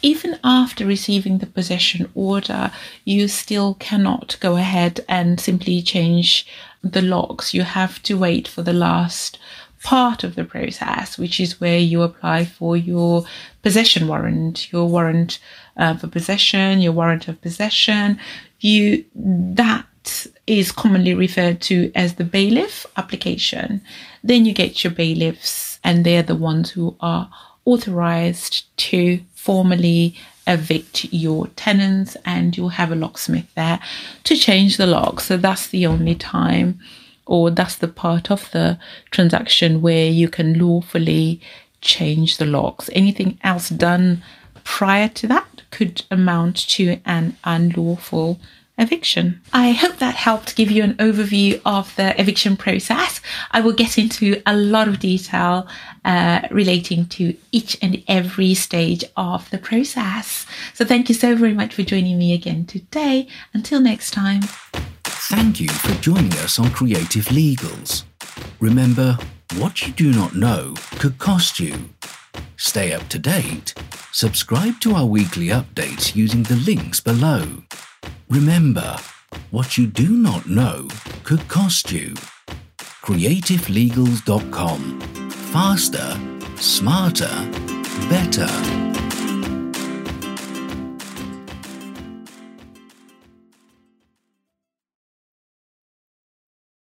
Even 0.01 0.39
after 0.43 0.86
receiving 0.86 1.39
the 1.39 1.45
possession 1.45 2.09
order, 2.16 2.72
you 3.03 3.28
still 3.28 3.76
cannot 3.76 4.38
go 4.39 4.55
ahead 4.55 5.01
and 5.09 5.39
simply 5.39 5.82
change 5.82 6.47
the 6.82 7.01
locks. 7.01 7.53
You 7.53 7.64
have 7.64 8.01
to 8.03 8.18
wait 8.18 8.47
for 8.47 8.61
the 8.61 8.74
last 8.74 9.38
part 9.84 10.24
of 10.24 10.36
the 10.36 10.46
process, 10.46 11.18
which 11.18 11.40
is 11.40 11.60
where 11.62 11.78
you 11.78 12.02
apply 12.02 12.46
for 12.46 12.76
your 12.76 13.26
possession 13.62 14.08
warrant, 14.08 14.72
your 14.72 14.88
warrant 14.88 15.40
uh, 15.78 15.96
for 15.98 16.08
possession, 16.08 16.80
your 16.80 16.94
warrant 16.94 17.28
of 17.28 17.40
possession. 17.42 18.20
You 18.60 19.06
that 19.16 20.28
is 20.48 20.72
commonly 20.72 21.14
referred 21.14 21.62
to 21.62 21.92
as 21.96 22.16
the 22.16 22.24
bailiff 22.24 22.86
application. 22.98 23.82
Then 24.24 24.46
you 24.46 24.54
get 24.54 24.84
your 24.84 24.94
bailiffs, 24.94 25.80
and 25.84 26.06
they're 26.06 26.24
the 26.24 26.36
ones 26.36 26.72
who 26.72 26.96
are 27.00 27.30
authorized 27.66 28.66
to 28.78 29.20
formally 29.36 30.16
evict 30.48 31.06
your 31.14 31.48
tenants, 31.56 32.16
and 32.26 32.56
you'll 32.56 32.70
have 32.70 32.92
a 32.92 32.96
locksmith 32.96 33.54
there 33.56 33.80
to 34.24 34.36
change 34.36 34.78
the 34.78 34.88
lock. 34.88 35.20
So 35.20 35.38
that's 35.38 35.68
the 35.68 35.86
only 35.86 36.16
time 36.16 36.80
or 37.26 37.50
that's 37.52 37.76
the 37.76 37.88
part 37.88 38.30
of 38.30 38.50
the 38.52 38.78
transaction 39.12 39.82
where 39.82 40.08
you 40.08 40.28
can 40.28 40.58
lawfully 40.60 41.42
change 41.82 42.38
the 42.38 42.46
locks. 42.46 42.90
Anything 42.94 43.40
else 43.44 43.70
done 43.70 44.24
prior 44.64 45.10
to 45.10 45.28
that 45.28 45.62
could 45.72 46.04
amount 46.12 46.56
to 46.70 47.00
an 47.06 47.36
unlawful 47.44 48.40
eviction. 48.78 49.40
I 49.54 49.72
hope 49.72 49.98
that 49.98 50.16
helped 50.16 50.56
give 50.56 50.72
you 50.72 50.84
an 50.84 50.96
overview 50.96 51.62
of 51.66 51.96
the 51.96 52.20
eviction 52.20 52.58
process. 52.58 53.22
I 53.52 53.62
will 53.62 53.74
get 53.74 53.98
into 53.98 54.42
a 54.46 54.56
lot 54.56 54.88
of 54.88 55.00
detail 55.00 55.68
uh, 56.04 56.48
relating 56.50 57.06
to 57.08 57.36
each 57.52 57.78
and 57.82 58.04
every 58.08 58.54
stage 58.56 59.04
of 59.16 59.50
the 59.52 59.60
process. 59.60 60.46
So 60.74 60.86
thank 60.86 61.08
you 61.10 61.16
so 61.16 61.36
very 61.36 61.54
much 61.54 61.76
for 61.76 61.84
joining 61.84 62.18
me 62.18 62.34
again 62.34 62.66
today. 62.66 63.28
Until 63.54 63.80
next 63.80 64.12
time. 64.12 64.42
Thank 65.28 65.62
you 65.62 65.70
for 65.70 65.94
joining 66.02 66.34
us 66.34 66.60
on 66.60 66.70
Creative 66.72 67.24
Legals. 67.28 68.04
Remember, 68.60 69.18
what 69.56 69.88
you 69.88 69.94
do 69.94 70.12
not 70.12 70.36
know 70.36 70.74
could 71.00 71.18
cost 71.18 71.62
you. 71.62 71.92
Stay 72.58 72.92
up 72.92 73.08
to 73.08 73.20
date. 73.20 73.74
Subscribe 74.12 74.82
to 74.82 74.96
our 74.96 75.06
weekly 75.06 75.48
updates 75.48 76.14
using 76.14 76.44
the 76.44 76.58
links 76.58 77.00
below. 77.00 77.64
Remember, 78.30 78.98
what 79.50 79.78
you 79.78 79.88
do 79.88 80.10
not 80.10 80.50
know 80.50 80.90
could 81.24 81.48
cost 81.48 81.90
you. 81.90 82.16
CreativeLegals.com. 82.78 85.00
Faster, 85.32 86.20
smarter, 86.58 87.50
better. 88.10 88.93